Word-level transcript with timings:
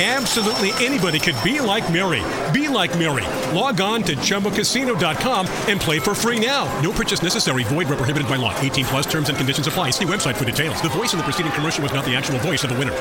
Absolutely 0.00 0.72
anybody 0.82 1.18
could 1.18 1.36
be 1.44 1.60
like 1.60 1.84
Mary. 1.92 2.22
Be 2.54 2.68
like 2.68 2.96
Mary. 2.98 3.26
Log 3.54 3.82
on 3.82 4.02
to 4.04 4.16
ChumboCasino.com 4.16 5.46
and 5.68 5.78
play 5.78 5.98
for 5.98 6.14
free 6.14 6.40
now. 6.40 6.64
No 6.80 6.90
purchase 6.90 7.22
necessary. 7.22 7.64
Void 7.64 7.86
where 7.86 7.98
prohibited 7.98 8.26
by 8.26 8.36
law. 8.36 8.58
18 8.60 8.86
plus 8.86 9.06
terms 9.06 9.28
and 9.28 9.36
conditions 9.36 9.66
apply. 9.66 9.90
See 9.90 10.06
website 10.06 10.36
for 10.36 10.46
details. 10.46 10.80
The 10.80 10.88
voice 10.88 11.12
in 11.12 11.18
the 11.18 11.24
preceding 11.24 11.52
commercial 11.52 11.82
was 11.82 11.92
not 11.92 12.06
the 12.06 12.16
actual 12.16 12.38
voice 12.38 12.64
of 12.64 12.70
the 12.70 12.78
winner. 12.78 12.94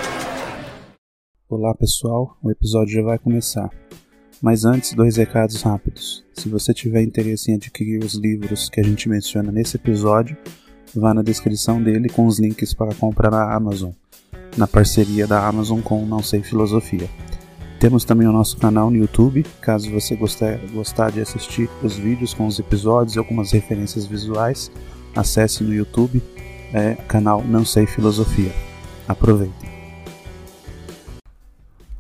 Olá 1.48 1.74
pessoal, 1.74 2.38
o 2.44 2.52
episódio 2.52 2.96
já 2.96 3.02
vai 3.02 3.18
começar. 3.18 3.70
Mas 4.42 4.66
antes, 4.66 4.92
dois 4.94 5.16
recados 5.16 5.62
rápidos. 5.62 6.26
Se 6.34 6.50
você 6.50 6.74
tiver 6.74 7.02
interesse 7.02 7.50
em 7.50 7.56
adquirir 7.56 8.04
os 8.04 8.14
livros 8.14 8.70
que 8.70 8.82
a 8.82 8.84
gente 8.84 9.08
menciona 9.08 9.54
nesse 9.54 9.78
episódio, 9.78 10.38
vá 10.94 11.14
na 11.14 11.22
descrição 11.22 11.82
dele 11.82 12.10
com 12.10 12.28
os 12.28 12.40
links 12.40 12.74
para 12.74 12.94
comprar 12.94 13.32
na 13.32 13.56
Amazon, 13.56 13.92
na 14.58 14.68
parceria 14.68 15.26
da 15.26 15.48
Amazon 15.48 15.82
com 15.82 16.06
Não 16.06 16.22
Sei 16.22 16.42
Filosofia. 16.42 17.10
Temos 17.80 18.04
também 18.04 18.28
o 18.28 18.34
nosso 18.34 18.58
canal 18.58 18.92
no 18.92 18.98
YouTube, 18.98 19.46
caso 19.62 19.90
você 19.90 20.16
gostar, 20.16 20.58
gostar 20.74 21.12
de 21.12 21.22
assistir 21.22 21.70
os 21.82 21.96
vídeos 21.96 22.34
com 22.34 22.46
os 22.46 22.60
episódios 22.60 23.16
e 23.16 23.20
algumas 23.20 23.52
referências 23.52 24.06
visuais, 24.06 24.70
acesse 25.16 25.64
no 25.64 25.74
YouTube, 25.74 26.22
é 26.74 26.96
canal 27.08 27.42
Não 27.44 27.64
Sei 27.64 27.86
Filosofia. 27.86 28.52
Aproveitem! 29.08 29.70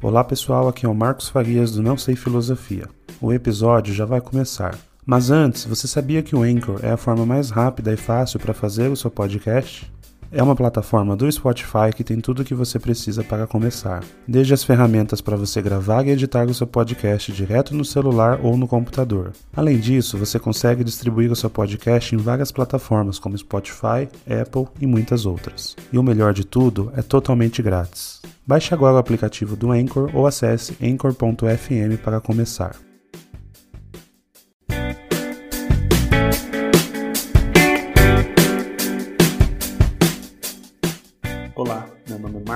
Olá 0.02 0.24
pessoal, 0.24 0.68
aqui 0.68 0.86
é 0.86 0.90
o 0.90 0.94
Marcos 0.94 1.30
Farias 1.30 1.72
do 1.72 1.82
Não 1.82 1.98
Sei 1.98 2.16
Filosofia. 2.16 2.88
O 3.22 3.34
episódio 3.34 3.94
já 3.94 4.06
vai 4.06 4.22
começar. 4.22 4.78
Mas 5.06 5.32
antes, 5.32 5.66
você 5.66 5.88
sabia 5.88 6.22
que 6.22 6.36
o 6.36 6.44
Anchor 6.44 6.80
é 6.84 6.92
a 6.92 6.98
forma 6.98 7.26
mais 7.26 7.50
rápida 7.50 7.92
e 7.92 7.98
fácil 7.98 8.40
para 8.40 8.54
fazer 8.54 8.90
o 8.90 8.96
seu 8.96 9.10
podcast? 9.10 9.92
É 10.32 10.44
uma 10.44 10.56
plataforma 10.56 11.16
do 11.16 11.32
Spotify 11.32 11.92
que 11.96 12.04
tem 12.04 12.20
tudo 12.20 12.42
o 12.42 12.46
que 12.46 12.54
você 12.54 12.78
precisa 12.78 13.24
para 13.24 13.48
começar, 13.48 14.04
desde 14.28 14.54
as 14.54 14.64
ferramentas 14.64 15.22
para 15.22 15.36
você 15.36 15.60
gravar 15.60 16.06
e 16.06 16.12
editar 16.12 16.46
o 16.46 16.54
seu 16.54 16.68
podcast 16.68 17.32
direto 17.32 17.74
no 17.76 17.84
celular 17.84 18.40
ou 18.44 18.56
no 18.56 18.68
computador. 18.68 19.32
Além 19.56 19.80
disso, 19.80 20.18
você 20.20 20.38
consegue 20.38 20.84
distribuir 20.84 21.32
o 21.32 21.36
seu 21.36 21.50
podcast 21.50 22.14
em 22.14 22.18
várias 22.20 22.52
plataformas 22.52 23.18
como 23.18 23.38
Spotify, 23.38 24.08
Apple 24.30 24.68
e 24.80 24.86
muitas 24.86 25.26
outras. 25.26 25.76
E 25.92 25.98
o 25.98 26.04
melhor 26.04 26.34
de 26.34 26.46
tudo, 26.46 26.92
é 26.96 27.02
totalmente 27.02 27.64
grátis. 27.64 28.22
Baixe 28.46 28.74
agora 28.74 28.96
o 28.96 29.00
aplicativo 29.00 29.56
do 29.56 29.72
Anchor 29.72 30.12
ou 30.14 30.28
acesse 30.28 30.78
anchor.fm 30.82 31.98
para 32.04 32.20
começar. 32.20 32.89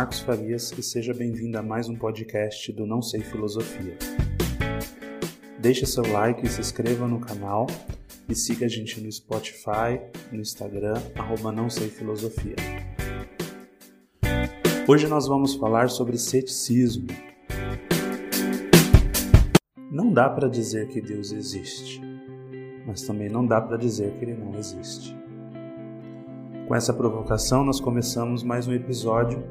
Marcos 0.03 0.19
Farias 0.19 0.73
e 0.77 0.83
seja 0.83 1.13
bem-vindo 1.13 1.57
a 1.57 1.63
mais 1.63 1.87
um 1.87 1.95
podcast 1.95 2.73
do 2.73 2.85
Não 2.85 3.01
Sei 3.01 3.21
Filosofia. 3.21 3.97
Deixe 5.57 5.85
seu 5.85 6.03
like, 6.11 6.45
se 6.49 6.59
inscreva 6.59 7.07
no 7.07 7.21
canal 7.21 7.67
e 8.27 8.35
siga 8.35 8.65
a 8.65 8.67
gente 8.69 8.99
no 8.99 9.09
Spotify, 9.09 10.01
no 10.29 10.41
Instagram, 10.41 10.95
arroba 11.17 11.53
Não 11.53 11.69
Sei 11.69 11.87
Filosofia. 11.87 12.57
Hoje 14.85 15.07
nós 15.07 15.25
vamos 15.25 15.55
falar 15.55 15.89
sobre 15.89 16.17
ceticismo. 16.17 17.07
Não 19.89 20.11
dá 20.11 20.29
para 20.29 20.49
dizer 20.49 20.89
que 20.89 20.99
Deus 20.99 21.31
existe, 21.31 22.01
mas 22.85 23.03
também 23.03 23.29
não 23.29 23.45
dá 23.45 23.61
para 23.61 23.77
dizer 23.77 24.11
que 24.15 24.25
ele 24.25 24.33
não 24.33 24.53
existe. 24.59 25.15
Com 26.67 26.75
essa 26.75 26.93
provocação, 26.93 27.63
nós 27.63 27.79
começamos 27.79 28.43
mais 28.43 28.67
um 28.67 28.73
episódio, 28.73 29.41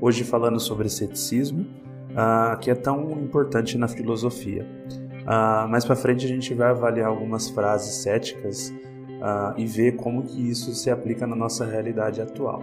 hoje 0.00 0.24
falando 0.24 0.58
sobre 0.58 0.88
ceticismo, 0.88 1.66
uh, 2.10 2.58
que 2.58 2.70
é 2.70 2.74
tão 2.74 3.10
importante 3.12 3.76
na 3.76 3.86
filosofia. 3.86 4.66
Uh, 5.22 5.68
mais 5.68 5.84
para 5.84 5.94
frente 5.94 6.24
a 6.24 6.28
gente 6.28 6.54
vai 6.54 6.70
avaliar 6.70 7.08
algumas 7.08 7.48
frases 7.50 8.02
céticas 8.02 8.70
uh, 8.70 9.54
e 9.56 9.66
ver 9.66 9.96
como 9.96 10.22
que 10.22 10.50
isso 10.50 10.72
se 10.74 10.90
aplica 10.90 11.26
na 11.26 11.36
nossa 11.36 11.64
realidade 11.64 12.20
atual. 12.20 12.62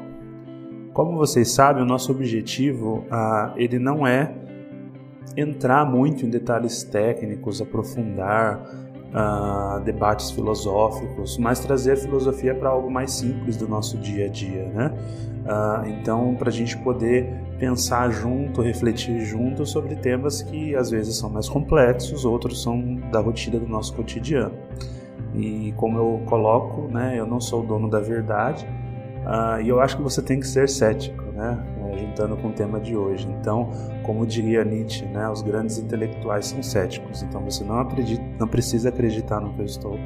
Como 0.93 1.15
vocês 1.15 1.51
sabem, 1.51 1.83
o 1.83 1.85
nosso 1.85 2.11
objetivo 2.11 3.05
ele 3.55 3.77
não 3.77 4.07
é 4.07 4.33
entrar 5.35 5.85
muito 5.85 6.25
em 6.25 6.29
detalhes 6.29 6.81
técnicos, 6.81 7.61
aprofundar 7.61 8.59
ah, 9.13 9.81
debates 9.85 10.31
filosóficos, 10.31 11.37
mas 11.37 11.59
trazer 11.59 11.93
a 11.93 11.95
filosofia 11.95 12.53
para 12.53 12.69
algo 12.69 12.91
mais 12.91 13.13
simples 13.13 13.55
do 13.55 13.67
nosso 13.67 13.97
dia 13.97 14.25
a 14.25 14.27
dia, 14.27 14.65
né? 14.65 14.91
Ah, 15.47 15.83
então, 15.87 16.35
para 16.35 16.49
a 16.49 16.51
gente 16.51 16.77
poder 16.77 17.33
pensar 17.57 18.09
junto, 18.11 18.61
refletir 18.61 19.19
junto 19.21 19.65
sobre 19.65 19.95
temas 19.95 20.41
que 20.41 20.75
às 20.75 20.91
vezes 20.91 21.15
são 21.17 21.29
mais 21.29 21.47
complexos, 21.47 22.25
outros 22.25 22.61
são 22.61 22.95
da 23.11 23.19
rotina 23.19 23.59
do 23.59 23.67
nosso 23.67 23.93
cotidiano. 23.93 24.55
E 25.33 25.73
como 25.77 25.97
eu 25.97 26.21
coloco, 26.25 26.87
né, 26.91 27.15
eu 27.17 27.25
não 27.25 27.39
sou 27.39 27.63
o 27.63 27.65
dono 27.65 27.89
da 27.89 27.99
verdade, 27.99 28.67
Uh, 29.27 29.61
e 29.61 29.67
eu 29.67 29.81
acho 29.81 29.97
que 29.97 30.01
você 30.01 30.21
tem 30.21 30.39
que 30.39 30.47
ser 30.47 30.69
cético, 30.69 31.21
né? 31.33 31.61
É, 31.83 31.97
juntando 31.97 32.37
com 32.37 32.47
o 32.47 32.53
tema 32.53 32.79
de 32.79 32.95
hoje. 32.95 33.27
Então, 33.41 33.69
como 34.03 34.25
diria 34.25 34.63
Nietzsche, 34.63 35.05
né? 35.05 35.29
Os 35.29 35.41
grandes 35.41 35.77
intelectuais 35.77 36.45
são 36.45 36.63
céticos. 36.63 37.23
Então, 37.23 37.43
você 37.43 37.61
não 37.65 37.77
acredita, 37.81 38.23
não 38.39 38.47
precisa 38.47 38.87
acreditar 38.87 39.41
no 39.41 39.53
que 39.53 39.59
eu 39.59 39.65
estou 39.65 39.99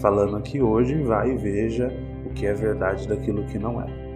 falando 0.00 0.36
aqui 0.36 0.62
hoje. 0.62 1.02
Vai 1.02 1.32
e 1.32 1.36
veja 1.36 1.92
o 2.24 2.30
que 2.30 2.46
é 2.46 2.54
verdade 2.54 3.08
daquilo 3.08 3.44
que 3.46 3.58
não 3.58 3.82
é. 3.82 4.09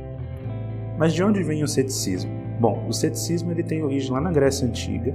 Mas 0.99 1.13
de 1.13 1.23
onde 1.23 1.43
vem 1.43 1.63
o 1.63 1.69
ceticismo? 1.69 2.31
Bom, 2.61 2.87
o 2.89 2.93
ceticismo 2.93 3.51
ele 3.51 3.63
tem 3.63 3.83
origem 3.83 4.13
lá 4.13 4.21
na 4.21 4.31
Grécia 4.31 4.67
antiga. 4.67 5.15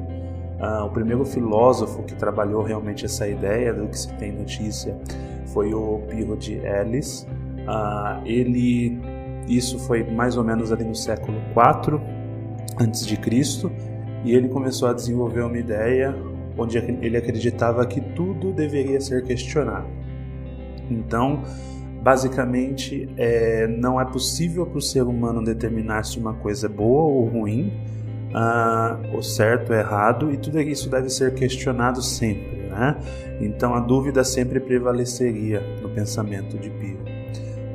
Uh, 0.60 0.86
o 0.86 0.90
primeiro 0.90 1.24
filósofo 1.26 2.04
que 2.04 2.14
trabalhou 2.16 2.62
realmente 2.62 3.06
essa 3.06 3.28
ideia 3.28 3.74
do 3.74 3.88
que 3.88 3.98
se 3.98 4.14
tem 4.16 4.32
notícia 4.34 4.98
foi 5.46 5.74
o 5.74 6.02
Pirro 6.10 6.36
de 6.36 6.56
Elis. 6.56 7.26
Uh, 7.60 8.26
ele 8.26 9.00
isso 9.48 9.80
foi 9.80 10.04
mais 10.04 10.38
ou 10.38 10.44
menos 10.44 10.72
ali 10.72 10.84
no 10.84 10.96
século 10.96 11.38
IV 11.56 12.00
antes 12.80 13.06
de 13.06 13.18
Cristo, 13.18 13.72
e 14.24 14.34
ele 14.34 14.48
começou 14.48 14.88
a 14.88 14.94
desenvolver 14.94 15.42
uma 15.42 15.58
ideia 15.58 16.16
onde 16.58 16.78
ele 16.78 17.18
acreditava 17.18 17.86
que 17.86 18.00
tudo 18.00 18.52
deveria 18.54 19.02
ser 19.02 19.24
questionado. 19.24 19.88
Então, 20.90 21.42
basicamente, 22.02 23.10
é, 23.18 23.68
não 23.68 24.00
é 24.00 24.06
possível 24.06 24.66
para 24.66 24.78
o 24.78 24.82
ser 24.82 25.04
humano 25.04 25.44
determinar 25.44 26.04
se 26.04 26.18
uma 26.18 26.34
coisa 26.34 26.68
é 26.68 26.70
boa 26.70 27.04
ou 27.04 27.26
ruim, 27.26 27.74
ah, 28.34 28.98
o 29.14 29.22
certo 29.22 29.72
ou 29.72 29.76
errado, 29.76 30.32
e 30.32 30.38
tudo 30.38 30.60
isso 30.62 30.90
deve 30.90 31.10
ser 31.10 31.34
questionado 31.34 32.02
sempre. 32.02 32.68
Né? 32.70 32.96
Então, 33.42 33.74
a 33.74 33.80
dúvida 33.80 34.24
sempre 34.24 34.60
prevaleceria 34.60 35.62
no 35.82 35.90
pensamento 35.90 36.58
de 36.58 36.70
Pio. 36.70 37.00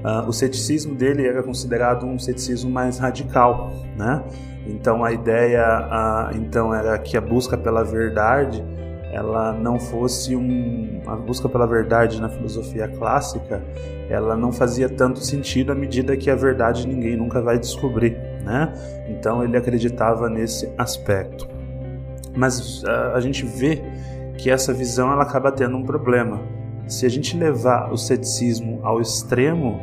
Uh, 0.05 0.29
o 0.29 0.33
ceticismo 0.35 0.95
dele 0.95 1.27
era 1.27 1.43
considerado 1.43 2.05
um 2.05 2.19
ceticismo 2.19 2.71
mais 2.71 2.99
radical, 2.99 3.73
né? 3.97 4.23
Então 4.67 5.03
a 5.03 5.11
ideia, 5.11 5.65
uh, 5.81 6.37
então 6.37 6.75
era 6.75 6.99
que 6.99 7.17
a 7.17 7.23
busca 7.23 7.57
pela 7.57 7.83
verdade, 7.83 8.63
ela 9.15 9.53
não 9.53 9.79
fosse 9.79 10.35
um, 10.35 11.01
a 11.07 11.15
busca 11.15 11.49
pela 11.49 11.67
verdade 11.67 12.21
na 12.21 12.29
filosofia 12.29 12.89
clássica, 12.89 13.63
ela 14.11 14.37
não 14.37 14.53
fazia 14.53 14.89
tanto 14.89 15.21
sentido 15.21 15.71
à 15.71 15.75
medida 15.75 16.17
que 16.17 16.29
a 16.29 16.35
verdade 16.35 16.87
ninguém 16.87 17.17
nunca 17.17 17.41
vai 17.41 17.57
descobrir, 17.57 18.19
né? 18.43 18.75
Então 19.09 19.45
ele 19.45 19.57
acreditava 19.57 20.29
nesse 20.29 20.69
aspecto. 20.77 21.49
Mas 22.35 22.83
uh, 22.83 23.15
a 23.15 23.21
gente 23.21 23.47
vê 23.47 23.81
que 24.37 24.51
essa 24.51 24.73
visão 24.73 25.13
ela 25.13 25.23
acaba 25.23 25.53
tendo 25.53 25.77
um 25.77 25.85
problema 25.85 26.41
se 26.87 27.07
a 27.07 27.09
gente 27.09 27.37
levar 27.37 27.93
o 27.93 27.97
ceticismo 27.97 28.81
ao 28.83 29.01
extremo, 29.01 29.81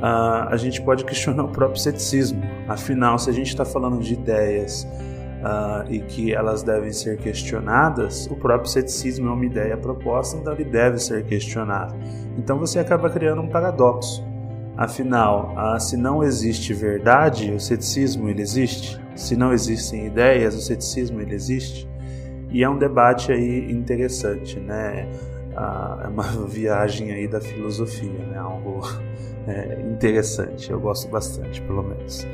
uh, 0.00 0.48
a 0.48 0.56
gente 0.56 0.80
pode 0.82 1.04
questionar 1.04 1.44
o 1.44 1.48
próprio 1.48 1.80
ceticismo. 1.80 2.42
Afinal, 2.66 3.18
se 3.18 3.30
a 3.30 3.32
gente 3.32 3.48
está 3.48 3.64
falando 3.64 4.00
de 4.00 4.14
ideias 4.14 4.86
uh, 5.40 5.90
e 5.90 6.00
que 6.00 6.32
elas 6.32 6.62
devem 6.62 6.92
ser 6.92 7.16
questionadas, 7.18 8.26
o 8.26 8.36
próprio 8.36 8.70
ceticismo 8.70 9.28
é 9.28 9.32
uma 9.32 9.44
ideia 9.44 9.76
proposta, 9.76 10.36
então 10.36 10.52
ele 10.52 10.64
deve 10.64 10.98
ser 10.98 11.24
questionado. 11.24 11.94
Então 12.36 12.58
você 12.58 12.78
acaba 12.78 13.10
criando 13.10 13.42
um 13.42 13.48
paradoxo. 13.48 14.24
Afinal, 14.76 15.54
uh, 15.56 15.80
se 15.80 15.96
não 15.96 16.22
existe 16.22 16.72
verdade, 16.72 17.52
o 17.52 17.60
ceticismo 17.60 18.28
ele 18.28 18.42
existe. 18.42 19.00
Se 19.14 19.36
não 19.36 19.52
existem 19.52 20.06
ideias, 20.06 20.54
o 20.54 20.60
ceticismo 20.60 21.20
ele 21.20 21.34
existe. 21.34 21.88
E 22.50 22.64
é 22.64 22.68
um 22.68 22.78
debate 22.78 23.30
aí 23.30 23.70
interessante, 23.70 24.58
né? 24.58 25.06
é 26.04 26.08
uma 26.08 26.22
viagem 26.46 27.12
aí 27.12 27.28
da 27.28 27.40
filosofia, 27.40 28.24
né? 28.26 28.38
Algo 28.38 28.80
é, 29.46 29.80
interessante. 29.90 30.70
Eu 30.70 30.80
gosto 30.80 31.08
bastante, 31.08 31.60
pelo 31.62 31.82
menos. 31.82 32.26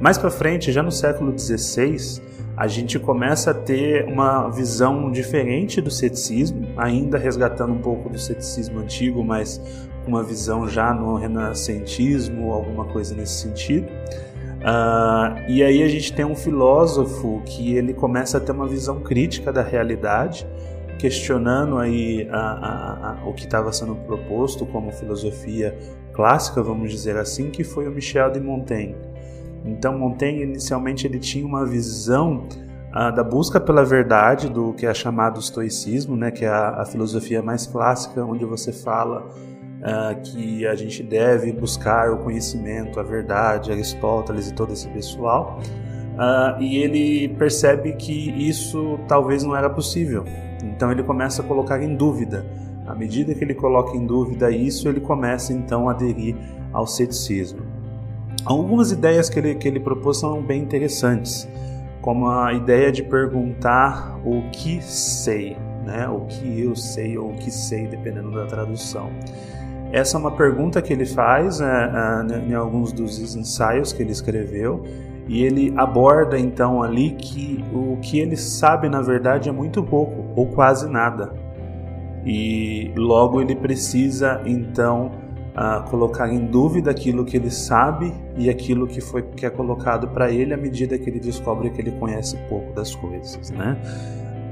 Mais 0.00 0.16
para 0.16 0.30
frente, 0.30 0.70
já 0.70 0.82
no 0.82 0.92
século 0.92 1.36
XVI, 1.36 2.22
a 2.58 2.66
gente 2.66 2.98
começa 2.98 3.52
a 3.52 3.54
ter 3.54 4.04
uma 4.06 4.48
visão 4.48 5.12
diferente 5.12 5.80
do 5.80 5.92
ceticismo, 5.92 6.66
ainda 6.76 7.16
resgatando 7.16 7.72
um 7.72 7.78
pouco 7.78 8.08
do 8.08 8.18
ceticismo 8.18 8.80
antigo, 8.80 9.22
mas 9.22 9.62
uma 10.04 10.24
visão 10.24 10.68
já 10.68 10.92
no 10.92 11.14
renascentismo, 11.14 12.52
alguma 12.52 12.84
coisa 12.86 13.14
nesse 13.14 13.42
sentido. 13.42 13.86
Uh, 13.86 15.48
e 15.48 15.62
aí 15.62 15.84
a 15.84 15.88
gente 15.88 16.12
tem 16.12 16.24
um 16.24 16.34
filósofo 16.34 17.40
que 17.46 17.76
ele 17.76 17.94
começa 17.94 18.38
a 18.38 18.40
ter 18.40 18.50
uma 18.50 18.66
visão 18.66 18.98
crítica 19.02 19.52
da 19.52 19.62
realidade, 19.62 20.44
questionando 20.98 21.78
aí 21.78 22.28
a, 22.28 22.40
a, 22.40 23.20
a, 23.22 23.28
o 23.28 23.34
que 23.34 23.44
estava 23.44 23.72
sendo 23.72 23.94
proposto 23.94 24.66
como 24.66 24.90
filosofia 24.90 25.78
clássica, 26.12 26.60
vamos 26.60 26.90
dizer 26.90 27.16
assim, 27.16 27.50
que 27.50 27.62
foi 27.62 27.86
o 27.86 27.92
Michel 27.92 28.32
de 28.32 28.40
Montaigne. 28.40 28.96
Então 29.64 29.98
Montaigne 29.98 30.42
inicialmente 30.42 31.06
ele 31.06 31.18
tinha 31.18 31.46
uma 31.46 31.64
visão 31.66 32.46
uh, 32.90 33.14
da 33.14 33.22
busca 33.22 33.60
pela 33.60 33.84
verdade, 33.84 34.48
do 34.48 34.72
que 34.72 34.86
é 34.86 34.94
chamado 34.94 35.38
estoicismo, 35.40 36.16
né, 36.16 36.30
que 36.30 36.44
é 36.44 36.48
a, 36.48 36.84
filosofia 36.84 37.42
mais 37.42 37.66
clássica, 37.66 38.24
onde 38.24 38.44
você 38.44 38.72
fala 38.72 39.26
uh, 39.26 40.20
que 40.22 40.66
a 40.66 40.74
gente 40.74 41.02
deve 41.02 41.52
buscar 41.52 42.10
o 42.10 42.18
conhecimento, 42.18 42.98
a 42.98 43.02
verdade, 43.02 43.70
Aristóteles 43.70 44.48
e 44.50 44.54
todo 44.54 44.72
esse 44.72 44.88
pessoal. 44.88 45.60
Uh, 46.14 46.60
e 46.60 46.78
ele 46.78 47.28
percebe 47.36 47.92
que 47.92 48.30
isso 48.48 48.98
talvez 49.06 49.44
não 49.44 49.54
era 49.54 49.70
possível. 49.70 50.24
Então 50.64 50.90
ele 50.90 51.02
começa 51.02 51.42
a 51.42 51.44
colocar 51.44 51.80
em 51.82 51.94
dúvida. 51.94 52.44
À 52.86 52.94
medida 52.94 53.34
que 53.34 53.44
ele 53.44 53.54
coloca 53.54 53.96
em 53.96 54.04
dúvida 54.04 54.50
isso, 54.50 54.88
ele 54.88 54.98
começa 54.98 55.52
então 55.52 55.88
a 55.88 55.92
aderir 55.92 56.34
ao 56.72 56.86
ceticismo. 56.86 57.60
Algumas 58.48 58.90
ideias 58.90 59.28
que 59.28 59.38
ele, 59.38 59.54
que 59.56 59.68
ele 59.68 59.78
propôs 59.78 60.20
são 60.20 60.40
bem 60.40 60.62
interessantes, 60.62 61.46
como 62.00 62.30
a 62.30 62.54
ideia 62.54 62.90
de 62.90 63.02
perguntar 63.02 64.18
o 64.24 64.40
que 64.50 64.82
sei, 64.82 65.54
né? 65.84 66.08
o 66.08 66.20
que 66.22 66.62
eu 66.62 66.74
sei 66.74 67.18
ou 67.18 67.28
o 67.28 67.34
que 67.34 67.50
sei, 67.50 67.86
dependendo 67.86 68.30
da 68.30 68.46
tradução. 68.46 69.10
Essa 69.92 70.16
é 70.16 70.20
uma 70.20 70.30
pergunta 70.30 70.80
que 70.80 70.94
ele 70.94 71.04
faz 71.04 71.60
né, 71.60 72.24
em 72.48 72.54
alguns 72.54 72.90
dos 72.90 73.36
ensaios 73.36 73.92
que 73.92 74.02
ele 74.02 74.12
escreveu 74.12 74.82
e 75.28 75.44
ele 75.44 75.74
aborda 75.76 76.38
então 76.38 76.82
ali 76.82 77.10
que 77.10 77.62
o 77.70 77.98
que 78.00 78.18
ele 78.18 78.36
sabe 78.36 78.88
na 78.88 79.02
verdade 79.02 79.50
é 79.50 79.52
muito 79.52 79.82
pouco 79.82 80.24
ou 80.34 80.46
quase 80.46 80.88
nada. 80.88 81.34
E 82.24 82.92
logo 82.96 83.42
ele 83.42 83.54
precisa 83.54 84.40
então 84.46 85.10
uh, 85.58 85.82
colocar 85.90 86.32
em 86.32 86.46
dúvida 86.46 86.90
aquilo 86.90 87.24
que 87.24 87.36
ele 87.36 87.50
sabe 87.50 88.14
e 88.36 88.48
aquilo 88.48 88.86
que 88.86 89.00
foi 89.00 89.22
que 89.22 89.44
é 89.44 89.50
colocado 89.50 90.08
para 90.08 90.30
ele 90.30 90.54
à 90.54 90.56
medida 90.56 90.96
que 90.96 91.10
ele 91.10 91.18
descobre 91.18 91.70
que 91.70 91.80
ele 91.80 91.90
conhece 91.92 92.36
pouco 92.48 92.72
das 92.72 92.94
coisas, 92.94 93.50
né? 93.50 93.76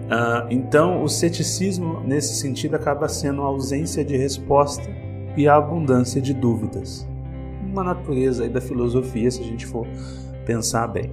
Uh, 0.06 0.46
então 0.50 1.02
o 1.02 1.08
ceticismo 1.08 2.00
nesse 2.00 2.36
sentido 2.36 2.74
acaba 2.74 3.08
sendo 3.08 3.42
a 3.42 3.46
ausência 3.46 4.04
de 4.04 4.16
resposta 4.16 4.88
e 5.36 5.48
a 5.48 5.56
abundância 5.56 6.20
de 6.20 6.32
dúvidas. 6.32 7.06
Uma 7.62 7.84
natureza 7.84 8.48
da 8.48 8.60
filosofia, 8.60 9.30
se 9.30 9.40
a 9.42 9.44
gente 9.44 9.66
for 9.66 9.86
pensar 10.44 10.86
bem. 10.88 11.10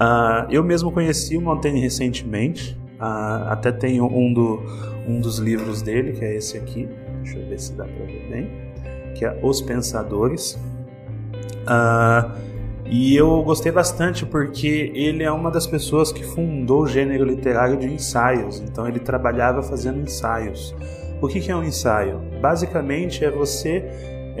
Uh, 0.00 0.46
eu 0.50 0.62
mesmo 0.64 0.90
conheci 0.90 1.36
o 1.36 1.40
Montaigne 1.40 1.80
recentemente, 1.80 2.76
uh, 2.98 3.48
até 3.48 3.70
tenho 3.70 4.06
um, 4.06 4.32
do, 4.32 4.60
um 5.06 5.20
dos 5.20 5.38
livros 5.38 5.80
dele, 5.80 6.12
que 6.12 6.24
é 6.24 6.36
esse 6.36 6.56
aqui, 6.58 6.88
deixa 7.22 7.38
eu 7.38 7.48
ver 7.48 7.60
se 7.60 7.72
dá 7.74 7.84
para 7.84 8.04
ver 8.06 8.28
bem, 8.28 8.69
que 9.14 9.24
é 9.24 9.38
Os 9.42 9.60
Pensadores. 9.60 10.58
Uh, 11.62 12.30
e 12.86 13.14
eu 13.14 13.40
gostei 13.44 13.70
bastante 13.70 14.26
porque 14.26 14.90
ele 14.94 15.22
é 15.22 15.30
uma 15.30 15.48
das 15.48 15.64
pessoas 15.64 16.10
que 16.10 16.24
fundou 16.24 16.82
o 16.82 16.86
gênero 16.88 17.24
literário 17.24 17.76
de 17.76 17.86
ensaios, 17.86 18.58
então 18.58 18.88
ele 18.88 18.98
trabalhava 18.98 19.62
fazendo 19.62 20.00
ensaios. 20.00 20.74
O 21.22 21.28
que 21.28 21.50
é 21.50 21.54
um 21.54 21.62
ensaio? 21.62 22.20
Basicamente 22.40 23.24
é 23.24 23.30
você 23.30 23.84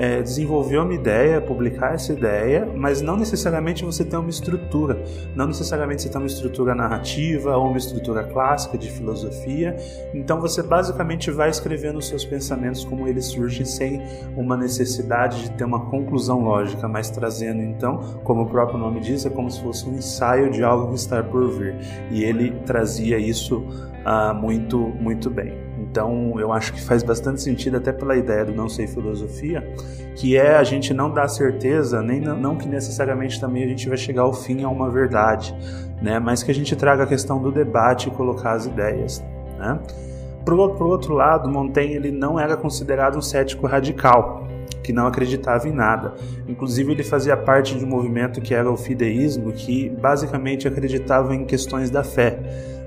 é, 0.00 0.22
desenvolver 0.22 0.78
uma 0.78 0.94
ideia, 0.94 1.42
publicar 1.42 1.92
essa 1.92 2.14
ideia, 2.14 2.66
mas 2.74 3.02
não 3.02 3.18
necessariamente 3.18 3.84
você 3.84 4.02
tem 4.02 4.18
uma 4.18 4.30
estrutura, 4.30 4.98
não 5.36 5.46
necessariamente 5.46 6.00
você 6.00 6.08
tem 6.08 6.18
uma 6.18 6.26
estrutura 6.26 6.74
narrativa 6.74 7.54
ou 7.54 7.68
uma 7.68 7.76
estrutura 7.76 8.24
clássica 8.24 8.78
de 8.78 8.90
filosofia. 8.90 9.76
Então 10.14 10.40
você 10.40 10.62
basicamente 10.62 11.30
vai 11.30 11.50
escrevendo 11.50 11.98
os 11.98 12.08
seus 12.08 12.24
pensamentos 12.24 12.82
como 12.82 13.06
eles 13.06 13.26
surgem, 13.26 13.66
sem 13.66 14.00
uma 14.34 14.56
necessidade 14.56 15.42
de 15.42 15.50
ter 15.50 15.64
uma 15.64 15.90
conclusão 15.90 16.40
lógica, 16.40 16.88
mas 16.88 17.10
trazendo 17.10 17.60
então, 17.60 17.98
como 18.24 18.44
o 18.44 18.46
próprio 18.46 18.78
nome 18.78 19.00
diz, 19.00 19.26
é 19.26 19.30
como 19.30 19.50
se 19.50 19.60
fosse 19.60 19.86
um 19.86 19.96
ensaio 19.96 20.50
de 20.50 20.64
algo 20.64 20.88
que 20.88 20.94
está 20.94 21.22
por 21.22 21.46
vir. 21.50 21.74
E 22.10 22.24
ele 22.24 22.52
trazia 22.64 23.18
isso 23.18 23.58
uh, 23.58 24.34
muito, 24.34 24.78
muito 24.78 25.28
bem. 25.28 25.69
Então, 25.90 26.38
eu 26.38 26.52
acho 26.52 26.72
que 26.72 26.80
faz 26.80 27.02
bastante 27.02 27.42
sentido, 27.42 27.76
até 27.76 27.90
pela 27.92 28.16
ideia 28.16 28.44
do 28.44 28.54
não 28.54 28.68
sei 28.68 28.86
filosofia, 28.86 29.66
que 30.14 30.36
é 30.36 30.56
a 30.56 30.62
gente 30.62 30.94
não 30.94 31.12
dar 31.12 31.26
certeza, 31.26 32.00
nem 32.00 32.20
não 32.20 32.56
que 32.56 32.68
necessariamente 32.68 33.40
também 33.40 33.64
a 33.64 33.66
gente 33.66 33.88
vai 33.88 33.98
chegar 33.98 34.22
ao 34.22 34.32
fim 34.32 34.62
a 34.62 34.68
uma 34.68 34.88
verdade, 34.88 35.52
né? 36.00 36.20
mas 36.20 36.44
que 36.44 36.50
a 36.52 36.54
gente 36.54 36.76
traga 36.76 37.02
a 37.02 37.06
questão 37.06 37.42
do 37.42 37.50
debate 37.50 38.08
e 38.08 38.12
colocar 38.12 38.52
as 38.52 38.66
ideias. 38.66 39.20
Né? 39.58 39.80
Por, 40.44 40.76
por 40.76 40.86
outro 40.86 41.12
lado, 41.12 41.48
Montaigne 41.48 41.96
ele 41.96 42.12
não 42.12 42.38
era 42.38 42.56
considerado 42.56 43.18
um 43.18 43.22
cético 43.22 43.66
radical, 43.66 44.46
que 44.84 44.92
não 44.92 45.08
acreditava 45.08 45.68
em 45.68 45.72
nada. 45.72 46.14
Inclusive, 46.46 46.92
ele 46.92 47.02
fazia 47.02 47.36
parte 47.36 47.76
de 47.76 47.84
um 47.84 47.88
movimento 47.88 48.40
que 48.40 48.54
era 48.54 48.70
o 48.70 48.76
fideísmo, 48.76 49.52
que 49.52 49.88
basicamente 49.88 50.68
acreditava 50.68 51.34
em 51.34 51.44
questões 51.44 51.90
da 51.90 52.04
fé. 52.04 52.38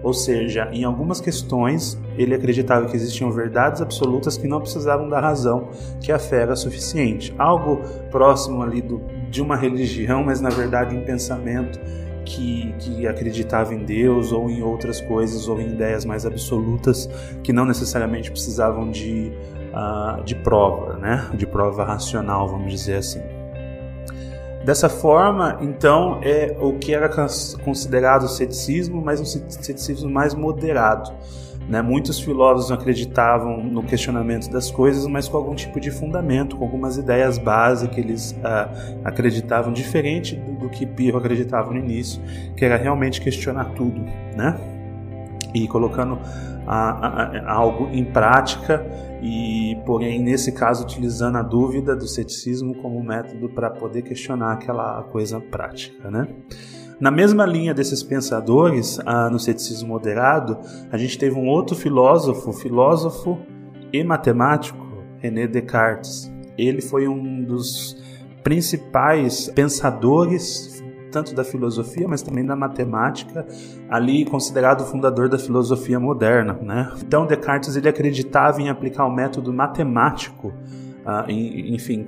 Ou 0.03 0.13
seja, 0.13 0.69
em 0.73 0.83
algumas 0.83 1.21
questões 1.21 1.97
ele 2.17 2.35
acreditava 2.35 2.87
que 2.87 2.95
existiam 2.95 3.31
verdades 3.31 3.81
absolutas 3.81 4.37
que 4.37 4.47
não 4.47 4.59
precisavam 4.59 5.09
da 5.09 5.19
razão, 5.19 5.69
que 6.01 6.11
a 6.11 6.19
fé 6.19 6.41
era 6.41 6.55
suficiente. 6.55 7.33
Algo 7.37 7.81
próximo 8.11 8.61
ali 8.61 8.81
do, 8.81 9.01
de 9.31 9.41
uma 9.41 9.55
religião, 9.55 10.23
mas 10.23 10.41
na 10.41 10.49
verdade 10.49 10.95
um 10.95 11.05
pensamento 11.05 11.79
que, 12.25 12.73
que 12.79 13.07
acreditava 13.07 13.73
em 13.73 13.83
Deus 13.83 14.31
ou 14.31 14.49
em 14.49 14.61
outras 14.61 15.01
coisas 15.01 15.47
ou 15.47 15.59
em 15.59 15.69
ideias 15.69 16.05
mais 16.05 16.25
absolutas 16.25 17.09
que 17.43 17.53
não 17.53 17.65
necessariamente 17.65 18.29
precisavam 18.31 18.89
de, 18.91 19.31
uh, 19.73 20.23
de 20.23 20.35
prova, 20.35 20.97
né? 20.97 21.29
de 21.33 21.45
prova 21.45 21.83
racional, 21.83 22.47
vamos 22.47 22.71
dizer 22.71 22.97
assim. 22.97 23.21
Dessa 24.63 24.87
forma, 24.87 25.57
então, 25.61 26.19
é 26.23 26.55
o 26.57 26.73
que 26.73 26.93
era 26.93 27.09
considerado 27.63 28.29
ceticismo, 28.29 29.01
mas 29.01 29.19
um 29.19 29.25
ceticismo 29.25 30.09
mais 30.09 30.33
moderado. 30.33 31.11
Né? 31.67 31.81
Muitos 31.81 32.19
filósofos 32.19 32.71
acreditavam 32.71 33.61
no 33.61 33.83
questionamento 33.83 34.49
das 34.49 34.71
coisas, 34.71 35.05
mas 35.07 35.27
com 35.27 35.37
algum 35.37 35.55
tipo 35.55 35.79
de 35.79 35.91
fundamento, 35.91 36.55
com 36.55 36.63
algumas 36.63 36.97
ideias 36.97 37.37
básicas 37.37 37.93
que 37.93 38.01
eles 38.01 38.35
ah, 38.43 38.69
acreditavam, 39.03 39.71
diferente 39.73 40.35
do, 40.35 40.69
que 40.69 40.85
Pirro 40.85 41.17
acreditava 41.17 41.71
no 41.71 41.79
início, 41.79 42.21
que 42.55 42.63
era 42.63 42.77
realmente 42.77 43.21
questionar 43.21 43.65
tudo, 43.75 44.01
né? 44.35 44.57
E 45.53 45.67
colocando 45.67 46.19
a, 46.65 46.89
a, 46.89 47.23
a 47.39 47.53
algo 47.53 47.87
em 47.91 48.05
prática 48.05 48.85
e, 49.21 49.77
porém, 49.85 50.21
nesse 50.21 50.51
caso, 50.51 50.83
utilizando 50.83 51.37
a 51.37 51.41
dúvida 51.41 51.95
do 51.95 52.07
ceticismo 52.07 52.75
como 52.75 53.01
método 53.03 53.49
para 53.49 53.69
poder 53.69 54.01
questionar 54.01 54.53
aquela 54.53 55.03
coisa 55.03 55.39
prática, 55.39 56.11
né? 56.11 56.27
Na 56.99 57.09
mesma 57.09 57.45
linha 57.45 57.73
desses 57.73 58.03
pensadores, 58.03 58.99
ah, 59.05 59.29
no 59.29 59.39
ceticismo 59.39 59.89
moderado, 59.89 60.59
a 60.91 60.97
gente 60.97 61.17
teve 61.17 61.35
um 61.35 61.47
outro 61.47 61.75
filósofo, 61.75 62.53
filósofo 62.53 63.39
e 63.91 64.03
matemático, 64.03 65.03
René 65.19 65.47
Descartes. 65.47 66.31
Ele 66.57 66.81
foi 66.81 67.07
um 67.07 67.43
dos 67.43 67.97
principais 68.43 69.49
pensadores 69.49 70.82
tanto 71.13 71.35
da 71.35 71.43
filosofia, 71.43 72.07
mas 72.07 72.23
também 72.23 72.43
da 72.43 72.55
matemática, 72.55 73.45
ali 73.87 74.25
considerado 74.25 74.81
o 74.81 74.85
fundador 74.85 75.29
da 75.29 75.37
filosofia 75.37 75.99
moderna. 75.99 76.53
Né? 76.61 76.91
Então, 77.05 77.27
Descartes 77.27 77.75
ele 77.75 77.87
acreditava 77.87 78.59
em 78.59 78.69
aplicar 78.69 79.05
o 79.05 79.13
método 79.13 79.53
matemático 79.53 80.51
ah, 81.05 81.25
enfim, 81.27 82.05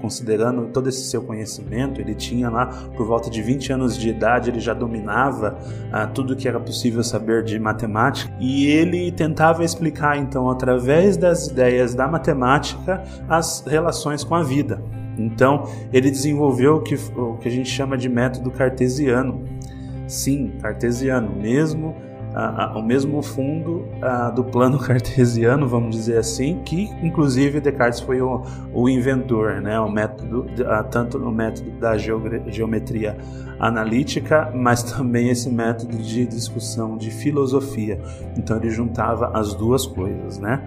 considerando 0.00 0.68
todo 0.72 0.88
esse 0.88 1.04
seu 1.04 1.22
conhecimento, 1.22 2.00
ele 2.00 2.14
tinha 2.14 2.48
lá 2.48 2.66
por 2.96 3.06
volta 3.06 3.28
de 3.28 3.42
20 3.42 3.72
anos 3.74 3.98
de 3.98 4.08
idade, 4.08 4.48
ele 4.48 4.60
já 4.60 4.72
dominava 4.72 5.58
ah, 5.92 6.06
tudo 6.06 6.34
que 6.34 6.48
era 6.48 6.58
possível 6.58 7.04
saber 7.04 7.44
de 7.44 7.58
matemática 7.58 8.32
e 8.40 8.66
ele 8.66 9.12
tentava 9.12 9.62
explicar 9.62 10.16
então 10.16 10.48
através 10.48 11.18
das 11.18 11.48
ideias 11.48 11.94
da 11.94 12.08
matemática 12.08 13.02
as 13.28 13.62
relações 13.66 14.24
com 14.24 14.34
a 14.34 14.42
vida. 14.42 14.82
Então, 15.18 15.68
ele 15.92 16.10
desenvolveu 16.10 16.76
o 16.76 16.80
que, 16.80 16.94
o 17.16 17.36
que 17.38 17.48
a 17.48 17.50
gente 17.50 17.68
chama 17.68 17.96
de 17.96 18.08
método 18.08 18.50
cartesiano. 18.50 19.44
Sim, 20.06 20.52
cartesiano, 20.60 21.34
mesmo 21.34 21.94
o 22.74 22.82
mesmo 22.82 23.22
fundo 23.22 23.86
do 24.34 24.42
plano 24.44 24.78
cartesiano, 24.80 25.68
vamos 25.68 25.94
dizer 25.94 26.18
assim, 26.18 26.60
que 26.64 26.90
inclusive 27.02 27.60
Descartes 27.60 28.00
foi 28.00 28.20
o, 28.20 28.42
o 28.72 28.88
inventor, 28.88 29.60
né? 29.60 29.78
O 29.78 29.88
método, 29.88 30.46
tanto 30.90 31.18
no 31.18 31.30
método 31.30 31.70
da 31.78 31.96
geometria 31.96 33.16
analítica, 33.58 34.50
mas 34.54 34.82
também 34.82 35.28
esse 35.28 35.48
método 35.48 35.96
de 35.96 36.26
discussão 36.26 36.96
de 36.96 37.10
filosofia. 37.10 38.00
Então 38.36 38.56
ele 38.56 38.70
juntava 38.70 39.30
as 39.32 39.54
duas 39.54 39.86
coisas, 39.86 40.38
né? 40.38 40.60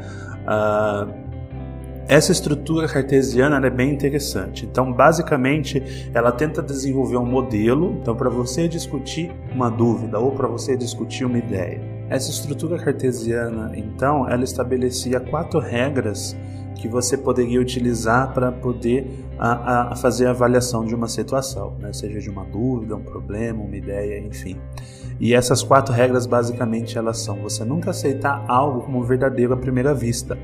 Essa 2.07 2.31
estrutura 2.31 2.87
cartesiana 2.87 3.67
é 3.67 3.69
bem 3.69 3.91
interessante. 3.91 4.65
Então, 4.65 4.93
basicamente, 4.93 6.09
ela 6.13 6.31
tenta 6.31 6.61
desenvolver 6.61 7.17
um 7.17 7.25
modelo, 7.25 7.97
então 8.01 8.15
para 8.15 8.29
você 8.29 8.65
discutir 8.65 9.29
uma 9.51 9.69
dúvida 9.69 10.17
ou 10.17 10.31
para 10.31 10.47
você 10.47 10.77
discutir 10.77 11.25
uma 11.25 11.37
ideia. 11.37 11.81
Essa 12.09 12.31
estrutura 12.31 12.77
cartesiana, 12.77 13.73
então, 13.75 14.25
ela 14.29 14.45
estabelecia 14.45 15.19
quatro 15.19 15.59
regras 15.59 16.33
que 16.75 16.87
você 16.87 17.17
poderia 17.17 17.59
utilizar 17.59 18.33
para 18.33 18.53
poder 18.53 19.05
a, 19.37 19.91
a, 19.91 19.95
fazer 19.97 20.27
a 20.27 20.29
avaliação 20.29 20.85
de 20.85 20.95
uma 20.95 21.09
situação, 21.09 21.75
né? 21.79 21.91
seja 21.91 22.19
de 22.19 22.29
uma 22.29 22.45
dúvida, 22.45 22.95
um 22.95 23.03
problema, 23.03 23.61
uma 23.61 23.75
ideia, 23.75 24.19
enfim. 24.19 24.57
E 25.19 25.33
essas 25.33 25.63
quatro 25.63 25.93
regras 25.93 26.25
basicamente 26.25 26.97
elas 26.97 27.19
são: 27.19 27.37
você 27.37 27.63
nunca 27.63 27.91
aceitar 27.91 28.43
algo 28.47 28.81
como 28.81 29.03
verdadeiro 29.03 29.53
à 29.53 29.57
primeira 29.57 29.93
vista. 29.93 30.37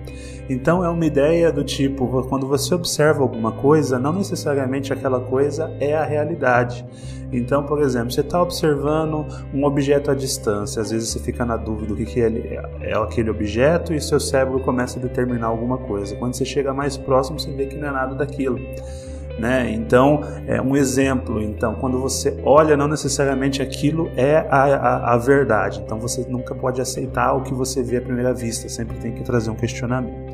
Então 0.49 0.83
é 0.83 0.89
uma 0.89 1.05
ideia 1.05 1.51
do 1.51 1.63
tipo, 1.63 2.23
quando 2.27 2.47
você 2.47 2.73
observa 2.73 3.21
alguma 3.21 3.51
coisa, 3.51 3.99
não 3.99 4.13
necessariamente 4.13 4.91
aquela 4.91 5.19
coisa 5.19 5.71
é 5.79 5.93
a 5.93 6.03
realidade. 6.03 6.85
Então, 7.31 7.63
por 7.63 7.81
exemplo, 7.81 8.11
você 8.11 8.21
está 8.21 8.41
observando 8.41 9.25
um 9.51 9.63
objeto 9.63 10.11
à 10.11 10.13
distância, 10.13 10.81
às 10.81 10.91
vezes 10.91 11.09
você 11.09 11.19
fica 11.19 11.43
na 11.43 11.57
dúvida 11.57 11.87
do 11.87 11.95
que, 11.95 12.05
que 12.05 12.21
é, 12.21 12.61
é 12.81 12.93
aquele 12.95 13.31
objeto 13.31 13.91
e 13.91 13.99
seu 13.99 14.19
cérebro 14.19 14.59
começa 14.59 14.99
a 14.99 15.01
determinar 15.01 15.47
alguma 15.47 15.79
coisa. 15.79 16.15
Quando 16.15 16.35
você 16.35 16.45
chega 16.45 16.73
mais 16.73 16.95
próximo, 16.95 17.39
você 17.39 17.51
vê 17.51 17.65
que 17.65 17.75
não 17.75 17.87
é 17.87 17.91
nada 17.91 18.13
daquilo. 18.13 18.59
Né? 19.37 19.71
Então, 19.71 20.21
é 20.45 20.61
um 20.61 20.75
exemplo. 20.75 21.41
Então, 21.41 21.75
quando 21.75 21.99
você 21.99 22.39
olha, 22.43 22.77
não 22.77 22.87
necessariamente 22.87 23.61
aquilo 23.61 24.11
é 24.15 24.37
a, 24.49 24.63
a, 24.63 25.13
a, 25.13 25.17
verdade. 25.17 25.81
Então, 25.83 25.99
você 25.99 26.25
nunca 26.29 26.53
pode 26.53 26.79
aceitar 26.79 27.33
o 27.33 27.41
que 27.41 27.53
você 27.53 27.81
vê 27.81 27.97
à 27.97 28.01
primeira 28.01 28.33
vista. 28.33 28.69
Sempre 28.69 28.97
tem 28.97 29.11
que 29.13 29.23
trazer 29.23 29.49
um 29.49 29.55
questionamento. 29.55 30.33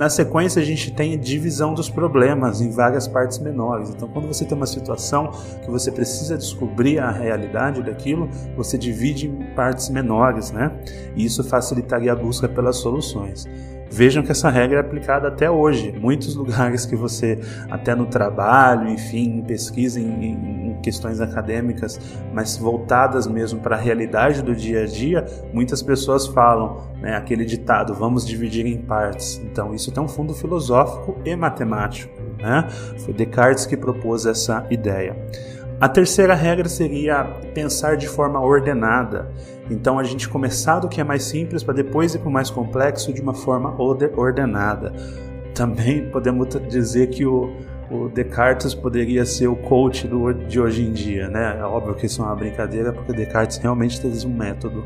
Na 0.00 0.08
sequência, 0.08 0.62
a 0.62 0.64
gente 0.64 0.90
tem 0.90 1.18
divisão 1.18 1.74
dos 1.74 1.90
problemas 1.90 2.62
em 2.62 2.70
várias 2.70 3.06
partes 3.06 3.38
menores. 3.38 3.90
Então, 3.90 4.08
quando 4.08 4.26
você 4.26 4.46
tem 4.46 4.56
uma 4.56 4.66
situação 4.66 5.30
que 5.62 5.70
você 5.70 5.92
precisa 5.92 6.38
descobrir 6.38 6.98
a 6.98 7.10
realidade 7.10 7.82
daquilo, 7.82 8.26
você 8.56 8.78
divide 8.78 9.28
em 9.28 9.54
partes 9.54 9.90
menores, 9.90 10.50
né? 10.50 10.72
E 11.14 11.26
isso 11.26 11.44
facilitaria 11.44 12.12
a 12.12 12.16
busca 12.16 12.48
pelas 12.48 12.76
soluções. 12.76 13.46
Vejam 13.90 14.22
que 14.22 14.30
essa 14.30 14.48
regra 14.48 14.78
é 14.78 14.80
aplicada 14.80 15.28
até 15.28 15.50
hoje. 15.50 15.92
Muitos 16.00 16.36
lugares 16.36 16.86
que 16.86 16.94
você, 16.94 17.40
até 17.68 17.94
no 17.94 18.06
trabalho, 18.06 18.88
enfim, 18.88 19.38
em 19.38 19.42
pesquisa, 19.42 19.98
em, 19.98 20.70
em 20.70 20.78
questões 20.80 21.20
acadêmicas, 21.20 22.00
mas 22.32 22.56
voltadas 22.56 23.26
mesmo 23.26 23.60
para 23.60 23.76
a 23.76 23.78
realidade 23.78 24.42
do 24.42 24.54
dia 24.54 24.84
a 24.84 24.86
dia, 24.86 25.26
muitas 25.52 25.82
pessoas 25.82 26.26
falam 26.28 26.78
né, 27.00 27.16
aquele 27.16 27.44
ditado: 27.44 27.92
vamos 27.92 28.24
dividir 28.24 28.64
em 28.64 28.78
partes. 28.78 29.40
Então, 29.44 29.74
isso 29.74 29.90
tem 29.90 30.02
um 30.02 30.08
fundo 30.08 30.32
filosófico 30.34 31.16
e 31.24 31.34
matemático. 31.34 32.14
Né? 32.38 32.66
Foi 33.04 33.12
Descartes 33.12 33.66
que 33.66 33.76
propôs 33.76 34.24
essa 34.24 34.66
ideia. 34.70 35.16
A 35.80 35.88
terceira 35.88 36.34
regra 36.34 36.68
seria 36.68 37.24
pensar 37.54 37.96
de 37.96 38.06
forma 38.06 38.38
ordenada. 38.38 39.30
Então 39.70 39.98
a 39.98 40.04
gente 40.04 40.28
começar 40.28 40.80
do 40.80 40.88
que 40.88 41.00
é 41.00 41.04
mais 41.04 41.22
simples 41.22 41.62
para 41.62 41.74
depois 41.74 42.14
ir 42.14 42.18
para 42.18 42.28
o 42.28 42.32
mais 42.32 42.50
complexo 42.50 43.12
de 43.12 43.22
uma 43.22 43.32
forma 43.32 43.74
ordenada. 43.78 44.92
Também 45.54 46.10
podemos 46.10 46.48
dizer 46.68 47.08
que 47.08 47.24
o, 47.24 47.54
o 47.90 48.08
Descartes 48.08 48.74
poderia 48.74 49.24
ser 49.24 49.46
o 49.46 49.54
coach 49.54 50.08
do, 50.08 50.32
de 50.32 50.60
hoje 50.60 50.82
em 50.82 50.92
dia, 50.92 51.28
né? 51.28 51.58
É 51.58 51.64
óbvio 51.64 51.94
que 51.94 52.06
isso 52.06 52.20
é 52.20 52.24
uma 52.24 52.34
brincadeira, 52.34 52.92
porque 52.92 53.12
Descartes 53.12 53.58
realmente 53.58 54.00
teve 54.00 54.26
um 54.26 54.34
método 54.34 54.84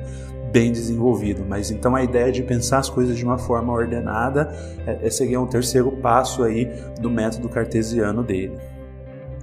bem 0.53 0.71
desenvolvido, 0.71 1.45
mas 1.49 1.73
então 1.73 1.97
a 1.97 2.05
ideia 2.05 2.31
de 2.31 2.41
pensar 2.41 2.79
as 2.79 2.89
coisas 2.89 3.17
de 3.17 3.25
uma 3.25 3.37
forma 3.37 3.73
ordenada 3.73 4.55
é, 4.87 5.11
seria 5.11 5.41
um 5.41 5.49
terceiro 5.49 5.91
passo 5.91 6.45
aí 6.45 6.71
do 7.01 7.11
método 7.11 7.49
cartesiano 7.49 8.23
dele. 8.23 8.57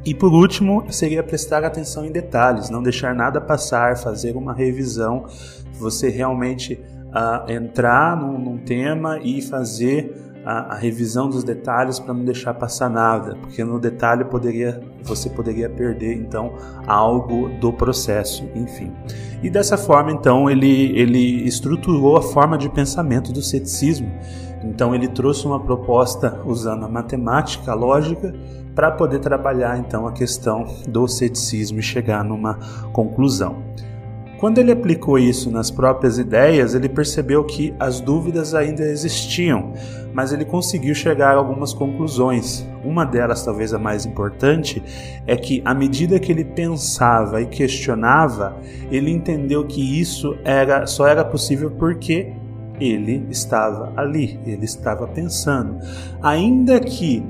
E 0.04 0.16
por 0.16 0.34
último, 0.34 0.86
seria 0.90 1.22
prestar 1.22 1.64
atenção 1.64 2.04
em 2.06 2.12
detalhes, 2.12 2.70
não 2.70 2.82
deixar 2.82 3.14
nada 3.14 3.40
passar, 3.40 3.96
fazer 3.98 4.36
uma 4.36 4.54
revisão, 4.54 5.26
você 5.74 6.10
realmente 6.10 6.80
uh, 7.10 7.52
entrar 7.52 8.18
num, 8.18 8.38
num, 8.40 8.58
tema 8.58 9.20
e 9.22 9.42
fazer 9.44 10.16
a, 10.44 10.74
a 10.74 10.76
revisão 10.76 11.30
dos 11.30 11.44
detalhes 11.44 12.00
para 12.00 12.16
não 12.16 12.26
deixar 12.26 12.56
passar 12.56 12.90
nada, 12.90 13.36
porque 13.36 13.64
no 13.64 13.80
detalhe 13.80 14.26
poderia, 14.26 14.82
você 15.04 15.30
poderia 15.30 15.70
perder 15.70 16.16
então 16.16 16.56
algo 16.88 17.50
do 17.60 17.72
processo, 17.72 18.50
enfim. 18.56 18.92
E 19.44 19.50
dessa 19.52 19.78
forma, 19.78 20.12
então, 20.12 20.50
ele, 20.50 20.98
ele 21.00 21.48
estruturou 21.48 22.18
a 22.18 22.22
forma 22.22 22.58
de 22.58 22.70
pensamento 22.70 23.32
do 23.32 23.42
ceticismo. 23.42 24.12
Então, 24.64 24.94
ele 24.94 25.08
trouxe 25.08 25.46
uma 25.48 25.60
proposta 25.60 26.40
usando 26.46 26.86
a 26.86 26.90
matemática, 26.90 27.72
a 27.72 27.76
lógica 27.76 28.34
para 28.76 28.92
poder 28.92 29.20
trabalhar 29.20 29.78
então 29.78 30.08
a 30.08 30.12
questão 30.12 30.66
do 30.88 31.08
ceticismo 31.08 31.80
e 31.80 31.84
chegar 31.84 32.24
numa 32.24 32.58
conclusão. 32.94 33.64
Quando 34.42 34.58
ele 34.58 34.72
aplicou 34.72 35.20
isso 35.20 35.52
nas 35.52 35.70
próprias 35.70 36.18
ideias, 36.18 36.74
ele 36.74 36.90
percebeu 36.90 37.44
que 37.44 37.76
as 37.80 38.02
dúvidas 38.02 38.56
ainda 38.56 38.82
existiam, 38.84 39.72
mas 40.16 40.34
ele 40.34 40.46
conseguiu 40.46 40.96
chegar 40.96 41.36
a 41.36 41.38
algumas 41.38 41.74
conclusões. 41.74 42.68
Uma 42.84 43.06
delas, 43.06 43.46
talvez 43.46 43.72
a 43.72 43.78
mais 43.78 44.04
importante, 44.04 44.82
é 45.28 45.36
que 45.36 45.62
à 45.64 45.76
medida 45.76 46.20
que 46.20 46.32
ele 46.32 46.44
pensava 46.44 47.40
e 47.40 47.46
questionava, 47.46 48.58
ele 48.92 49.12
entendeu 49.12 49.64
que 49.64 50.02
isso 50.02 50.36
era 50.44 50.88
só 50.88 51.06
era 51.06 51.24
possível 51.24 51.70
porque 51.70 52.34
ele 52.80 53.28
estava 53.30 53.94
ali, 53.96 54.40
ele 54.44 54.66
estava 54.66 55.08
pensando. 55.08 55.78
Ainda 56.20 56.80
que 56.80 57.24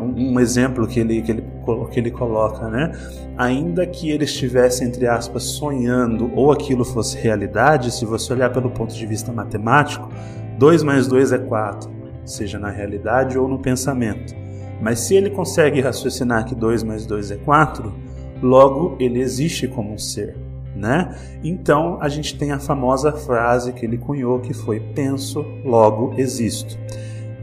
um 0.00 0.40
exemplo 0.40 0.86
que 0.86 1.00
ele, 1.00 1.20
que, 1.22 1.32
ele, 1.32 1.44
que 1.90 2.00
ele 2.00 2.10
coloca, 2.10 2.68
né? 2.68 2.92
Ainda 3.36 3.86
que 3.86 4.10
ele 4.10 4.24
estivesse, 4.24 4.84
entre 4.84 5.06
aspas, 5.06 5.42
sonhando 5.42 6.30
ou 6.34 6.52
aquilo 6.52 6.84
fosse 6.84 7.18
realidade, 7.18 7.92
se 7.92 8.04
você 8.04 8.32
olhar 8.32 8.50
pelo 8.50 8.70
ponto 8.70 8.94
de 8.94 9.06
vista 9.06 9.32
matemático, 9.32 10.08
2 10.58 10.82
mais 10.82 11.06
2 11.06 11.32
é 11.32 11.38
4, 11.38 11.90
seja 12.24 12.58
na 12.58 12.70
realidade 12.70 13.38
ou 13.38 13.48
no 13.48 13.58
pensamento. 13.58 14.34
Mas 14.80 15.00
se 15.00 15.14
ele 15.14 15.30
consegue 15.30 15.80
raciocinar 15.80 16.44
que 16.44 16.54
2 16.54 16.82
mais 16.82 17.06
2 17.06 17.32
é 17.32 17.36
4, 17.36 17.92
logo 18.42 18.96
ele 18.98 19.20
existe 19.20 19.66
como 19.68 19.92
um 19.92 19.98
ser. 19.98 20.36
Né? 20.74 21.16
Então 21.42 21.98
a 22.00 22.08
gente 22.08 22.36
tem 22.36 22.50
a 22.50 22.58
famosa 22.58 23.12
frase 23.12 23.72
que 23.72 23.86
ele 23.86 23.96
cunhou 23.96 24.40
que 24.40 24.52
foi 24.52 24.80
penso, 24.80 25.44
logo 25.64 26.14
existo. 26.18 26.76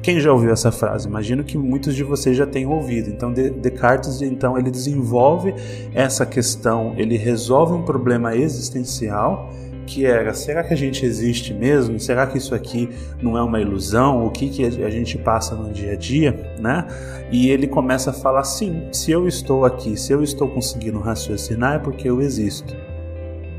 Quem 0.01 0.19
já 0.19 0.33
ouviu 0.33 0.51
essa 0.51 0.71
frase? 0.71 1.07
Imagino 1.07 1.43
que 1.43 1.57
muitos 1.57 1.95
de 1.95 2.03
vocês 2.03 2.35
já 2.35 2.47
tenham 2.47 2.71
ouvido. 2.71 3.09
Então, 3.09 3.31
Descartes, 3.31 4.21
então, 4.21 4.57
ele 4.57 4.71
desenvolve 4.71 5.53
essa 5.93 6.25
questão, 6.25 6.93
ele 6.97 7.17
resolve 7.17 7.73
um 7.73 7.83
problema 7.83 8.35
existencial 8.35 9.51
que 9.85 10.05
era: 10.05 10.33
será 10.33 10.63
que 10.63 10.73
a 10.73 10.77
gente 10.77 11.05
existe 11.05 11.53
mesmo? 11.53 11.99
Será 11.99 12.25
que 12.25 12.37
isso 12.37 12.55
aqui 12.55 12.89
não 13.21 13.37
é 13.37 13.43
uma 13.43 13.59
ilusão? 13.59 14.25
O 14.25 14.31
que, 14.31 14.49
que 14.49 14.65
a 14.65 14.89
gente 14.89 15.17
passa 15.17 15.55
no 15.55 15.71
dia 15.71 15.93
a 15.93 15.95
dia, 15.95 16.55
né? 16.59 16.87
E 17.31 17.49
ele 17.49 17.67
começa 17.67 18.09
a 18.09 18.13
falar: 18.13 18.43
sim, 18.43 18.87
se 18.91 19.11
eu 19.11 19.27
estou 19.27 19.65
aqui, 19.65 19.97
se 19.97 20.13
eu 20.13 20.23
estou 20.23 20.47
conseguindo 20.47 20.99
raciocinar, 20.99 21.75
é 21.75 21.79
porque 21.79 22.09
eu 22.09 22.21
existo. 22.21 22.75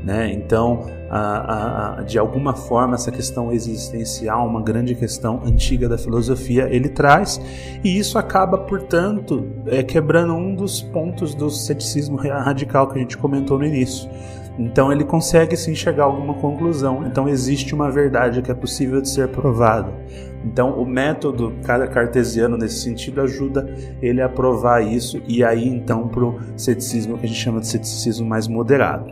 Né? 0.03 0.33
Então, 0.33 0.85
a, 1.09 1.99
a, 1.99 2.01
de 2.01 2.19
alguma 2.19 2.53
forma, 2.53 2.95
essa 2.95 3.11
questão 3.11 3.53
existencial, 3.53 4.45
uma 4.45 4.61
grande 4.61 4.93
questão 4.95 5.41
antiga 5.45 5.87
da 5.87 5.97
filosofia, 5.97 6.67
ele 6.69 6.89
traz, 6.89 7.39
e 7.83 7.97
isso 7.97 8.17
acaba, 8.17 8.57
portanto, 8.57 9.47
é, 9.67 9.81
quebrando 9.81 10.33
um 10.33 10.53
dos 10.53 10.81
pontos 10.81 11.33
do 11.33 11.49
ceticismo 11.49 12.17
radical 12.17 12.87
que 12.87 12.97
a 12.97 13.01
gente 13.01 13.17
comentou 13.17 13.57
no 13.57 13.65
início. 13.65 14.09
Então 14.57 14.91
ele 14.91 15.03
consegue 15.03 15.57
se 15.57 15.71
enxergar 15.71 16.03
alguma 16.03 16.35
conclusão. 16.35 17.05
Então 17.07 17.27
existe 17.27 17.73
uma 17.73 17.89
verdade 17.89 18.41
que 18.41 18.51
é 18.51 18.53
possível 18.53 19.01
de 19.01 19.09
ser 19.09 19.27
provada. 19.29 19.91
Então 20.45 20.79
o 20.79 20.85
método 20.85 21.53
cartesiano 21.63 22.57
nesse 22.57 22.81
sentido 22.81 23.21
ajuda 23.21 23.67
ele 24.01 24.21
a 24.21 24.29
provar 24.29 24.81
isso 24.81 25.21
e 25.27 25.43
aí 25.43 25.67
então 25.67 26.07
para 26.07 26.23
o 26.23 26.39
ceticismo 26.55 27.17
que 27.17 27.25
a 27.25 27.27
gente 27.27 27.39
chama 27.39 27.61
de 27.61 27.67
ceticismo 27.67 28.27
mais 28.27 28.47
moderado. 28.47 29.11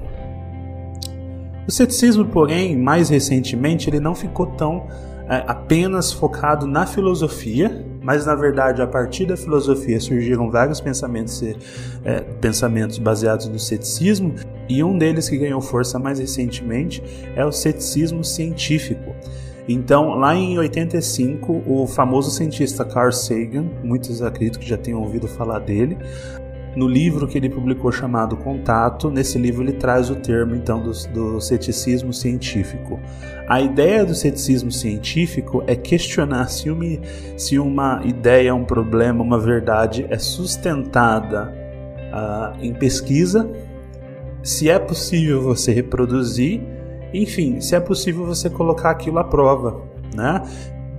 O 1.71 1.73
ceticismo, 1.73 2.25
porém, 2.25 2.77
mais 2.77 3.07
recentemente, 3.07 3.89
ele 3.89 4.01
não 4.01 4.13
ficou 4.13 4.45
tão 4.45 4.87
é, 5.29 5.41
apenas 5.47 6.11
focado 6.11 6.67
na 6.67 6.85
filosofia, 6.85 7.85
mas 8.03 8.25
na 8.25 8.35
verdade 8.35 8.81
a 8.81 8.87
partir 8.87 9.25
da 9.25 9.37
filosofia 9.37 9.97
surgiram 9.97 10.51
vários 10.51 10.81
pensamentos, 10.81 11.41
é, 12.03 12.19
pensamentos 12.41 12.97
baseados 12.97 13.47
no 13.47 13.57
ceticismo 13.57 14.35
e 14.67 14.83
um 14.83 14.97
deles 14.97 15.29
que 15.29 15.37
ganhou 15.37 15.61
força 15.61 15.97
mais 15.97 16.19
recentemente 16.19 17.01
é 17.37 17.45
o 17.45 17.53
ceticismo 17.53 18.21
científico. 18.21 19.15
Então, 19.65 20.15
lá 20.15 20.35
em 20.35 20.59
85, 20.59 21.63
o 21.65 21.87
famoso 21.87 22.31
cientista 22.31 22.83
Carl 22.83 23.13
Sagan, 23.13 23.63
muitos 23.81 24.21
acredito 24.21 24.59
que 24.59 24.67
já 24.67 24.75
tenham 24.75 24.99
ouvido 24.99 25.25
falar 25.25 25.59
dele, 25.59 25.97
no 26.75 26.87
livro 26.87 27.27
que 27.27 27.37
ele 27.37 27.49
publicou 27.49 27.91
chamado 27.91 28.37
Contato, 28.37 29.09
nesse 29.09 29.37
livro 29.37 29.63
ele 29.63 29.73
traz 29.73 30.09
o 30.09 30.15
termo 30.15 30.55
então 30.55 30.81
do, 30.81 30.91
do 31.13 31.41
ceticismo 31.41 32.13
científico. 32.13 32.99
A 33.47 33.61
ideia 33.61 34.05
do 34.05 34.15
ceticismo 34.15 34.71
científico 34.71 35.63
é 35.67 35.75
questionar 35.75 36.47
se 36.47 36.69
uma, 36.69 36.85
se 37.37 37.59
uma 37.59 38.01
ideia, 38.05 38.55
um 38.55 38.63
problema, 38.63 39.21
uma 39.21 39.39
verdade 39.39 40.05
é 40.09 40.17
sustentada 40.17 41.53
uh, 42.13 42.63
em 42.63 42.73
pesquisa, 42.73 43.49
se 44.41 44.69
é 44.69 44.79
possível 44.79 45.41
você 45.41 45.73
reproduzir, 45.73 46.61
enfim, 47.13 47.59
se 47.59 47.75
é 47.75 47.79
possível 47.79 48.25
você 48.25 48.49
colocar 48.49 48.91
aquilo 48.91 49.19
à 49.19 49.23
prova, 49.23 49.81
né? 50.15 50.41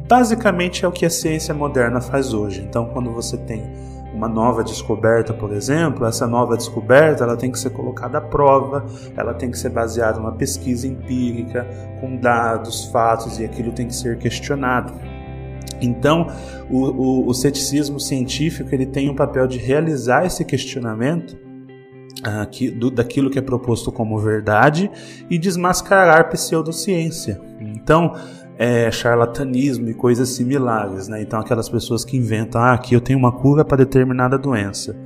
Basicamente 0.07 0.85
é 0.85 0.89
o 0.89 0.93
que 0.93 1.07
a 1.07 1.11
ciência 1.11 1.55
moderna 1.55 2.01
faz 2.01 2.35
hoje. 2.35 2.61
Então, 2.61 2.87
quando 2.87 3.11
você 3.11 3.39
tem 3.39 3.63
uma 4.23 4.29
nova 4.29 4.63
descoberta, 4.63 5.35
por 5.35 5.53
exemplo, 5.53 6.07
essa 6.07 6.29
nova 6.29 6.57
descoberta 6.57 7.25
ela 7.25 7.37
tem 7.37 7.51
que 7.51 7.59
ser 7.59 7.71
colocada 7.71 8.19
à 8.19 8.21
prova, 8.21 8.87
ela 9.17 9.35
tem 9.35 9.51
que 9.51 9.59
ser 9.59 9.71
baseada 9.71 10.21
numa 10.21 10.31
pesquisa 10.31 10.87
empírica, 10.87 11.67
com 12.01 12.17
dados, 12.17 12.85
fatos 12.87 13.41
e 13.41 13.45
aquilo 13.45 13.73
tem 13.73 13.89
que 13.89 13.95
ser 13.97 14.17
questionado. 14.19 14.93
Então, 15.81 16.29
o, 16.71 16.79
o, 16.79 17.29
o 17.29 17.35
ceticismo 17.35 17.99
científico 17.99 18.73
ele 18.73 18.87
tem 18.87 19.11
o 19.11 19.17
papel 19.17 19.49
de 19.49 19.59
realizar 19.59 20.25
esse 20.25 20.45
questionamento 20.45 21.37
uh, 22.21 22.49
que, 22.49 22.71
do, 22.71 22.93
daquilo 22.93 23.29
que 23.29 23.41
é 23.41 23.43
proposto 23.43 23.91
como 23.91 24.17
verdade 24.19 24.89
e 25.29 25.37
desmascarar 25.37 26.31
pseudociência. 26.31 27.41
Então, 27.59 28.15
é, 28.63 28.89
charlatanismo 28.93 29.91
e 29.91 29.95
coisas 29.95 30.29
similares, 30.29 31.09
né? 31.09 31.21
Então 31.21 31.41
aquelas 31.41 31.69
pessoas 31.69 32.05
que 32.05 32.17
inventam, 32.17 32.61
ah, 32.61 32.75
aqui 32.75 32.95
eu 32.95 33.01
tenho 33.01 33.19
uma 33.19 33.33
cura 33.33 33.65
para 33.65 33.79
determinada 33.79 34.39
doença, 34.39 34.97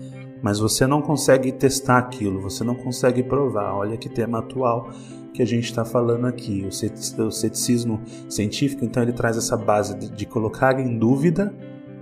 mas 0.42 0.58
você 0.58 0.86
não 0.86 1.00
consegue 1.00 1.50
testar 1.50 1.96
aquilo, 1.96 2.42
você 2.42 2.62
não 2.62 2.75
consegue 2.75 3.22
provar. 3.22 3.75
Olha 3.75 3.96
que 3.96 4.10
tema 4.10 4.40
atual 4.40 4.90
que 5.32 5.40
a 5.40 5.46
gente 5.46 5.64
está 5.64 5.86
falando 5.86 6.26
aqui, 6.26 6.68
o 6.68 7.32
ceticismo 7.32 8.02
científico. 8.28 8.84
Então 8.84 9.02
ele 9.02 9.14
traz 9.14 9.38
essa 9.38 9.56
base 9.56 9.96
de, 9.96 10.10
de 10.10 10.26
colocar 10.26 10.78
em 10.78 10.98
dúvida 10.98 11.54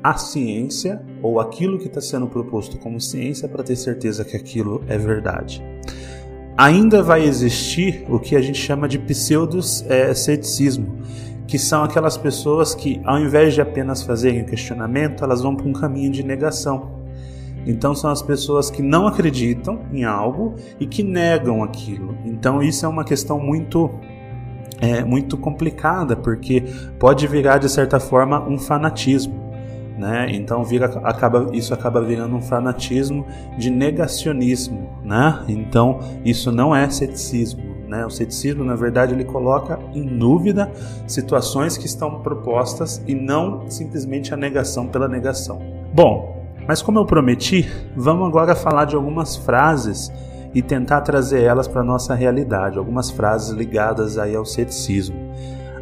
a 0.03 0.17
ciência 0.17 1.01
ou 1.23 1.39
aquilo 1.39 1.79
que 1.79 1.87
está 1.87 2.01
sendo 2.01 2.27
proposto 2.27 2.79
como 2.79 3.01
ciência 3.01 3.49
para 3.49 3.63
ter 3.63 3.77
certeza 3.77 4.25
que 4.25 4.37
aquilo 4.37 4.83
é 4.89 4.99
verdade 4.99 5.63
ainda 6.57 7.03
vai 7.03 7.25
existir 7.25 8.05
o 8.09 8.19
que 8.19 8.37
a 8.37 8.41
gente 8.41 8.59
chama 8.59 8.89
de 8.89 8.99
pseudo-ceticismo, 8.99 10.99
que 11.47 11.59
são 11.59 11.85
aquelas 11.85 12.17
pessoas 12.17 12.75
que, 12.75 13.01
ao 13.05 13.19
invés 13.19 13.55
de 13.55 13.61
apenas 13.61 14.03
fazerem 14.03 14.43
o 14.43 14.47
questionamento, 14.47 15.23
elas 15.23 15.43
vão 15.43 15.55
para 15.55 15.67
um 15.67 15.73
caminho 15.73 16.11
de 16.11 16.23
negação. 16.23 17.03
Então, 17.67 17.95
são 17.95 18.11
as 18.11 18.23
pessoas 18.23 18.71
que 18.71 18.83
não 18.83 19.07
acreditam 19.07 19.81
em 19.93 20.05
algo 20.05 20.55
e 20.79 20.87
que 20.87 21.03
negam 21.03 21.63
aquilo. 21.63 22.17
Então, 22.25 22.63
isso 22.63 22.85
é 22.85 22.89
uma 22.89 23.05
questão 23.05 23.39
muito 23.39 23.91
é, 24.81 25.05
muito 25.05 25.37
complicada, 25.37 26.17
porque 26.17 26.63
pode 26.99 27.27
virar, 27.27 27.59
de 27.59 27.69
certa 27.71 27.99
forma, 28.01 28.47
um 28.47 28.59
fanatismo. 28.59 29.43
Né? 29.97 30.27
Então 30.33 30.65
vira, 30.65 30.87
acaba, 31.05 31.51
isso 31.53 31.73
acaba 31.73 32.03
virando 32.03 32.35
um 32.35 32.43
fanatismo 32.43 33.25
de 33.57 33.71
negacionismo, 33.71 34.91
né? 35.05 35.45
Então 35.47 36.01
isso 36.25 36.51
não 36.51 36.75
é 36.75 36.91
ceticismo, 36.91 37.63
né? 37.95 38.05
O 38.05 38.11
ceticismo, 38.11 38.65
na 38.65 38.75
verdade, 38.75 39.15
ele 39.15 39.25
coloca 39.25 39.79
em 39.95 40.05
dúvida 40.19 40.71
situações 41.07 41.79
que 41.79 41.87
estão 41.87 42.21
propostas 42.21 43.01
e 43.07 43.15
não 43.15 43.71
simplesmente 43.71 44.35
a 44.35 44.37
negação 44.37 44.89
pela 44.89 45.07
negação. 45.07 45.61
Bom, 45.93 46.45
mas 46.67 46.83
como 46.83 46.99
eu 46.99 47.07
prometi, 47.07 47.71
vamos 47.97 48.27
agora 48.27 48.57
falar 48.57 48.87
de 48.87 48.97
algumas 48.97 49.37
frases 49.37 50.13
e 50.53 50.61
tentar 50.61 51.03
trazer 51.03 51.43
elas 51.43 51.69
para 51.69 51.83
a 51.83 51.85
nossa 51.85 52.15
realidade, 52.15 52.79
algumas 52.79 53.11
frases 53.11 53.51
ligadas 53.51 54.19
aí 54.19 54.35
ao 54.35 54.45
ceticismo. 54.45 55.17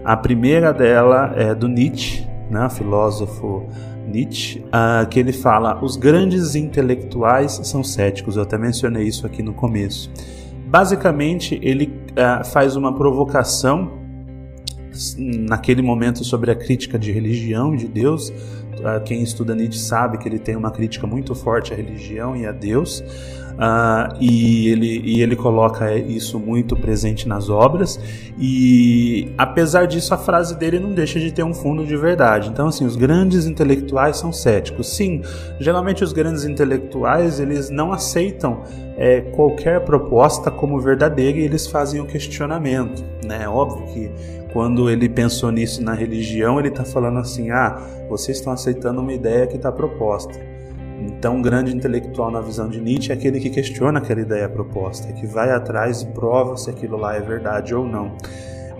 A 0.04 0.16
primeira 0.16 0.72
dela 0.72 1.32
é 1.36 1.54
do 1.54 1.68
Nietzsche, 1.68 2.26
né, 2.50 2.68
filósofo 2.68 3.66
Nietzsche, 4.06 4.58
uh, 4.58 5.06
que 5.08 5.20
ele 5.20 5.32
fala: 5.32 5.82
os 5.82 5.96
grandes 5.96 6.54
intelectuais 6.54 7.60
são 7.62 7.84
céticos. 7.84 8.36
Eu 8.36 8.42
até 8.42 8.58
mencionei 8.58 9.04
isso 9.04 9.26
aqui 9.26 9.42
no 9.42 9.52
começo. 9.52 10.10
Basicamente, 10.72 11.60
ele 11.62 11.92
uh, 12.12 12.42
faz 12.46 12.76
uma 12.76 12.94
provocação 12.94 13.92
naquele 15.18 15.82
momento 15.82 16.24
sobre 16.24 16.50
a 16.50 16.54
crítica 16.54 16.98
de 16.98 17.12
religião 17.12 17.74
e 17.74 17.76
de 17.76 17.86
Deus. 17.86 18.32
Uh, 18.80 19.02
quem 19.04 19.22
estuda 19.22 19.54
Nietzsche 19.54 19.78
sabe 19.78 20.18
que 20.18 20.28
ele 20.28 20.38
tem 20.38 20.56
uma 20.56 20.70
crítica 20.70 21.06
muito 21.06 21.34
forte 21.34 21.72
à 21.72 21.76
religião 21.76 22.36
e 22.36 22.46
a 22.46 22.52
Deus. 22.52 23.02
Uh, 23.52 24.16
e, 24.18 24.68
ele, 24.68 25.02
e 25.04 25.22
ele 25.22 25.36
coloca 25.36 25.94
isso 25.94 26.38
muito 26.38 26.74
presente 26.74 27.28
nas 27.28 27.48
obras. 27.48 28.00
E 28.38 29.32
apesar 29.36 29.86
disso, 29.86 30.14
a 30.14 30.18
frase 30.18 30.56
dele 30.56 30.78
não 30.78 30.92
deixa 30.92 31.20
de 31.20 31.30
ter 31.30 31.42
um 31.42 31.52
fundo 31.52 31.84
de 31.84 31.96
verdade. 31.96 32.48
Então, 32.48 32.68
assim, 32.68 32.84
os 32.84 32.96
grandes 32.96 33.46
intelectuais 33.46 34.16
são 34.16 34.32
céticos. 34.32 34.88
Sim, 34.88 35.22
geralmente 35.60 36.02
os 36.02 36.12
grandes 36.12 36.44
intelectuais 36.44 37.38
eles 37.40 37.68
não 37.70 37.92
aceitam 37.92 38.62
é, 38.96 39.20
qualquer 39.20 39.80
proposta 39.84 40.50
como 40.50 40.80
verdadeira 40.80 41.38
e 41.38 41.42
eles 41.42 41.66
fazem 41.66 42.00
o 42.00 42.06
questionamento. 42.06 43.04
Né? 43.24 43.48
Óbvio 43.48 43.86
que 43.92 44.10
quando 44.52 44.90
ele 44.90 45.08
pensou 45.08 45.50
nisso 45.50 45.82
na 45.82 45.94
religião, 45.94 46.58
ele 46.58 46.68
está 46.68 46.84
falando 46.84 47.18
assim: 47.18 47.50
ah, 47.50 47.80
vocês 48.08 48.38
estão 48.38 48.52
aceitando 48.62 49.00
uma 49.00 49.12
ideia 49.12 49.46
que 49.46 49.56
está 49.56 49.70
proposta. 49.70 50.38
Então, 51.00 51.36
um 51.36 51.42
grande 51.42 51.74
intelectual 51.74 52.30
na 52.30 52.40
visão 52.40 52.68
de 52.68 52.80
Nietzsche 52.80 53.10
é 53.10 53.14
aquele 53.14 53.40
que 53.40 53.50
questiona 53.50 53.98
aquela 53.98 54.20
ideia 54.20 54.48
proposta, 54.48 55.12
que 55.12 55.26
vai 55.26 55.50
atrás 55.50 56.02
e 56.02 56.06
prova 56.06 56.56
se 56.56 56.70
aquilo 56.70 56.96
lá 56.96 57.16
é 57.16 57.20
verdade 57.20 57.74
ou 57.74 57.84
não. 57.84 58.16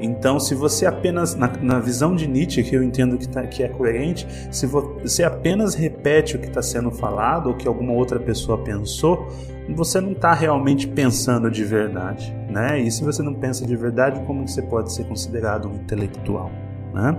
Então, 0.00 0.40
se 0.40 0.54
você 0.54 0.86
apenas, 0.86 1.34
na, 1.34 1.48
na 1.60 1.78
visão 1.78 2.14
de 2.14 2.26
Nietzsche, 2.26 2.62
que 2.62 2.74
eu 2.74 2.82
entendo 2.82 3.16
que, 3.16 3.28
tá, 3.28 3.42
que 3.46 3.62
é 3.62 3.68
coerente, 3.68 4.26
se 4.50 4.66
você 4.66 5.22
apenas 5.22 5.74
repete 5.74 6.36
o 6.36 6.38
que 6.38 6.48
está 6.48 6.62
sendo 6.62 6.90
falado 6.90 7.48
ou 7.48 7.56
que 7.56 7.68
alguma 7.68 7.92
outra 7.92 8.18
pessoa 8.18 8.58
pensou, 8.58 9.28
você 9.68 10.00
não 10.00 10.12
está 10.12 10.32
realmente 10.32 10.88
pensando 10.88 11.50
de 11.50 11.64
verdade. 11.64 12.34
Né? 12.48 12.80
E 12.80 12.90
se 12.90 13.04
você 13.04 13.22
não 13.22 13.34
pensa 13.34 13.64
de 13.64 13.76
verdade, 13.76 14.20
como 14.26 14.46
você 14.46 14.62
pode 14.62 14.92
ser 14.92 15.04
considerado 15.04 15.68
um 15.68 15.74
intelectual? 15.74 16.50
Né? 16.92 17.16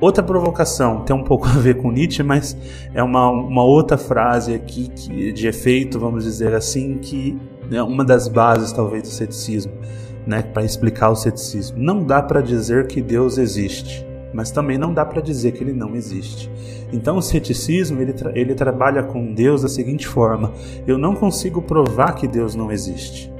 Outra 0.00 0.22
provocação, 0.22 1.00
tem 1.00 1.14
um 1.14 1.22
pouco 1.22 1.46
a 1.46 1.52
ver 1.52 1.76
com 1.76 1.90
Nietzsche, 1.90 2.22
mas 2.22 2.56
é 2.92 3.02
uma, 3.02 3.30
uma 3.30 3.62
outra 3.62 3.96
frase 3.96 4.54
aqui 4.54 4.88
que, 4.88 5.32
de 5.32 5.46
efeito, 5.46 5.98
vamos 5.98 6.24
dizer 6.24 6.54
assim, 6.54 6.98
que 6.98 7.38
é 7.70 7.82
uma 7.82 8.04
das 8.04 8.28
bases 8.28 8.72
talvez 8.72 9.04
do 9.04 9.08
ceticismo, 9.08 9.72
né, 10.26 10.42
para 10.42 10.64
explicar 10.64 11.10
o 11.10 11.16
ceticismo. 11.16 11.78
Não 11.78 12.04
dá 12.04 12.20
para 12.20 12.40
dizer 12.40 12.86
que 12.86 13.00
Deus 13.00 13.38
existe, 13.38 14.04
mas 14.32 14.50
também 14.50 14.76
não 14.76 14.92
dá 14.92 15.04
para 15.04 15.22
dizer 15.22 15.52
que 15.52 15.62
ele 15.62 15.72
não 15.72 15.94
existe. 15.94 16.50
Então 16.92 17.16
o 17.16 17.22
ceticismo 17.22 18.00
ele, 18.00 18.12
tra 18.12 18.32
ele 18.34 18.54
trabalha 18.54 19.02
com 19.02 19.32
Deus 19.32 19.62
da 19.62 19.68
seguinte 19.68 20.06
forma: 20.06 20.52
eu 20.86 20.98
não 20.98 21.14
consigo 21.14 21.62
provar 21.62 22.14
que 22.14 22.26
Deus 22.26 22.54
não 22.54 22.70
existe, 22.70 23.32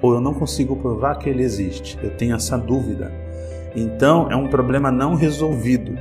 ou 0.00 0.14
eu 0.14 0.20
não 0.20 0.32
consigo 0.32 0.76
provar 0.76 1.16
que 1.18 1.28
ele 1.28 1.42
existe. 1.42 1.98
Eu 2.02 2.10
tenho 2.16 2.36
essa 2.36 2.56
dúvida. 2.56 3.25
Então 3.76 4.30
é 4.30 4.34
um 4.34 4.48
problema 4.48 4.90
não 4.90 5.14
resolvido. 5.14 5.92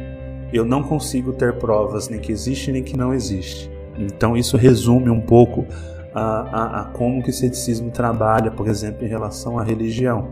Eu 0.54 0.64
não 0.64 0.82
consigo 0.82 1.34
ter 1.34 1.58
provas 1.58 2.08
nem 2.08 2.20
que 2.20 2.32
existe 2.32 2.72
nem 2.72 2.82
que 2.82 2.96
não 2.96 3.14
existe. 3.14 3.70
Então 3.98 4.38
isso 4.38 4.56
resume 4.56 5.10
um 5.10 5.20
pouco 5.20 5.66
a, 6.14 6.22
a, 6.22 6.82
a 6.82 6.84
como 6.86 7.22
que 7.22 7.30
o 7.30 7.34
ceticismo 7.34 7.92
trabalha, 7.92 8.50
por 8.50 8.68
exemplo, 8.70 9.06
em 9.06 9.10
relação 9.10 9.60
à 9.60 9.64
religião. 9.64 10.30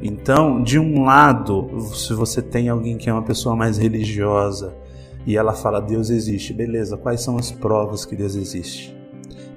Então, 0.00 0.62
de 0.62 0.78
um 0.78 1.02
lado, 1.02 1.68
se 1.94 2.12
você 2.14 2.40
tem 2.40 2.68
alguém 2.68 2.96
que 2.96 3.10
é 3.10 3.12
uma 3.12 3.22
pessoa 3.22 3.56
mais 3.56 3.78
religiosa 3.78 4.74
e 5.26 5.36
ela 5.36 5.54
fala 5.54 5.80
Deus 5.80 6.10
existe, 6.10 6.52
beleza, 6.52 6.96
quais 6.96 7.22
são 7.22 7.36
as 7.36 7.50
provas 7.50 8.04
que 8.04 8.14
Deus 8.14 8.36
existe? 8.36 8.94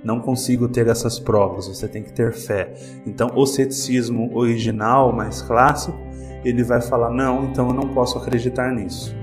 não 0.03 0.21
consigo 0.21 0.69
ter 0.69 0.87
essas 0.87 1.19
provas, 1.19 1.67
você 1.67 1.85
tem 1.85 2.01
que 2.01 2.13
ter 2.13 2.31
fé. 2.31 2.73
Então, 3.05 3.31
o 3.35 3.45
ceticismo 3.45 4.31
original, 4.33 5.11
mais 5.11 5.41
clássico, 5.41 5.97
ele 6.47 6.63
vai 6.63 6.81
falar: 6.81 7.09
não, 7.09 7.45
então 7.45 7.67
eu 7.67 7.73
não 7.73 7.89
posso 7.89 8.17
acreditar 8.17 8.71
nisso. 8.71 9.15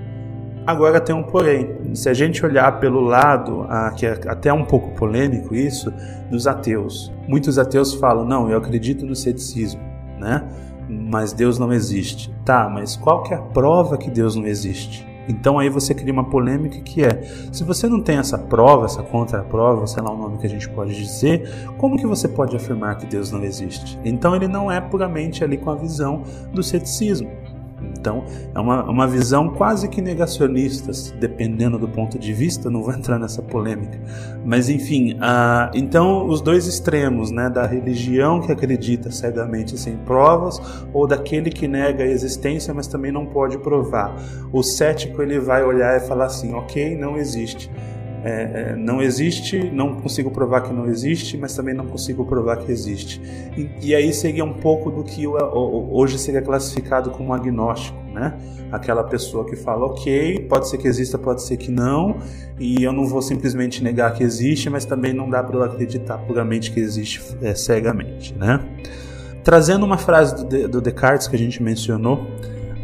Agora 0.66 1.00
tem 1.00 1.14
um 1.14 1.22
porém. 1.22 1.94
Se 1.94 2.08
a 2.08 2.14
gente 2.14 2.44
olhar 2.44 2.80
pelo 2.80 3.00
lado, 3.00 3.66
ah, 3.68 3.92
que 3.94 4.06
é 4.06 4.18
até 4.26 4.52
um 4.52 4.64
pouco 4.64 4.92
polêmico 4.92 5.54
isso, 5.54 5.92
dos 6.30 6.46
ateus. 6.46 7.12
Muitos 7.28 7.58
ateus 7.58 7.94
falam: 7.94 8.24
não, 8.24 8.50
eu 8.50 8.58
acredito 8.58 9.04
no 9.04 9.14
ceticismo, 9.14 9.80
né? 10.18 10.42
Mas 10.88 11.32
Deus 11.32 11.58
não 11.58 11.72
existe. 11.72 12.34
Tá, 12.44 12.68
mas 12.68 12.96
qual 12.96 13.22
que 13.22 13.34
é 13.34 13.36
a 13.36 13.42
prova 13.42 13.98
que 13.98 14.10
Deus 14.10 14.34
não 14.34 14.46
existe? 14.46 15.06
Então 15.28 15.58
aí 15.58 15.68
você 15.68 15.94
cria 15.94 16.12
uma 16.12 16.24
polêmica 16.24 16.80
que 16.80 17.02
é, 17.02 17.22
se 17.52 17.64
você 17.64 17.88
não 17.88 18.00
tem 18.00 18.18
essa 18.18 18.38
prova, 18.38 18.86
essa 18.86 19.02
contraprova, 19.02 19.86
sei 19.86 20.02
lá 20.02 20.12
o 20.12 20.16
nome 20.16 20.38
que 20.38 20.46
a 20.46 20.50
gente 20.50 20.68
pode 20.68 20.94
dizer, 20.94 21.48
como 21.78 21.96
que 21.96 22.06
você 22.06 22.28
pode 22.28 22.56
afirmar 22.56 22.96
que 22.96 23.06
Deus 23.06 23.30
não 23.30 23.42
existe? 23.42 23.98
Então 24.04 24.34
ele 24.34 24.48
não 24.48 24.70
é 24.70 24.80
puramente 24.80 25.42
ali 25.42 25.56
com 25.56 25.70
a 25.70 25.74
visão 25.74 26.22
do 26.52 26.62
ceticismo. 26.62 27.30
Então, 27.98 28.24
é 28.54 28.58
uma, 28.58 28.84
uma 28.84 29.06
visão 29.06 29.50
quase 29.50 29.88
que 29.88 30.00
negacionista, 30.00 30.92
dependendo 31.18 31.78
do 31.78 31.88
ponto 31.88 32.18
de 32.18 32.32
vista, 32.32 32.70
não 32.70 32.82
vou 32.82 32.92
entrar 32.94 33.18
nessa 33.18 33.42
polêmica. 33.42 33.98
Mas, 34.44 34.68
enfim, 34.68 35.16
então 35.74 36.26
os 36.26 36.40
dois 36.40 36.66
extremos, 36.66 37.30
né, 37.30 37.48
da 37.48 37.66
religião 37.66 38.40
que 38.40 38.52
acredita 38.52 39.10
cegamente 39.10 39.78
sem 39.78 39.96
provas, 39.96 40.60
ou 40.92 41.06
daquele 41.06 41.50
que 41.50 41.66
nega 41.66 42.04
a 42.04 42.06
existência, 42.06 42.72
mas 42.74 42.86
também 42.86 43.10
não 43.10 43.26
pode 43.26 43.58
provar. 43.58 44.14
O 44.52 44.62
cético 44.62 45.22
ele 45.22 45.38
vai 45.38 45.64
olhar 45.64 45.96
e 45.96 46.00
falar 46.00 46.26
assim: 46.26 46.54
ok, 46.54 46.96
não 46.96 47.16
existe. 47.16 47.70
É, 48.24 48.70
é, 48.70 48.76
não 48.76 49.02
existe, 49.02 49.70
não 49.70 49.96
consigo 49.96 50.30
provar 50.30 50.62
que 50.62 50.72
não 50.72 50.86
existe, 50.86 51.36
mas 51.36 51.54
também 51.54 51.74
não 51.74 51.86
consigo 51.86 52.24
provar 52.24 52.56
que 52.56 52.72
existe. 52.72 53.20
E, 53.54 53.68
e 53.82 53.94
aí 53.94 54.14
seria 54.14 54.42
um 54.42 54.54
pouco 54.54 54.90
do 54.90 55.04
que 55.04 55.26
hoje 55.26 56.18
seria 56.18 56.40
classificado 56.40 57.10
como 57.10 57.34
agnóstico, 57.34 57.98
né? 58.14 58.34
Aquela 58.72 59.04
pessoa 59.04 59.44
que 59.44 59.54
fala, 59.54 59.84
ok, 59.84 60.46
pode 60.48 60.70
ser 60.70 60.78
que 60.78 60.88
exista, 60.88 61.18
pode 61.18 61.42
ser 61.42 61.58
que 61.58 61.70
não, 61.70 62.16
e 62.58 62.82
eu 62.82 62.94
não 62.94 63.06
vou 63.06 63.20
simplesmente 63.20 63.84
negar 63.84 64.14
que 64.14 64.22
existe, 64.22 64.70
mas 64.70 64.86
também 64.86 65.12
não 65.12 65.28
dá 65.28 65.42
para 65.42 65.56
eu 65.56 65.62
acreditar 65.62 66.16
puramente 66.16 66.72
que 66.72 66.80
existe 66.80 67.20
é, 67.42 67.54
cegamente, 67.54 68.34
né? 68.34 68.58
Trazendo 69.42 69.84
uma 69.84 69.98
frase 69.98 70.34
do, 70.46 70.68
do 70.68 70.80
Descartes 70.80 71.28
que 71.28 71.36
a 71.36 71.38
gente 71.38 71.62
mencionou 71.62 72.22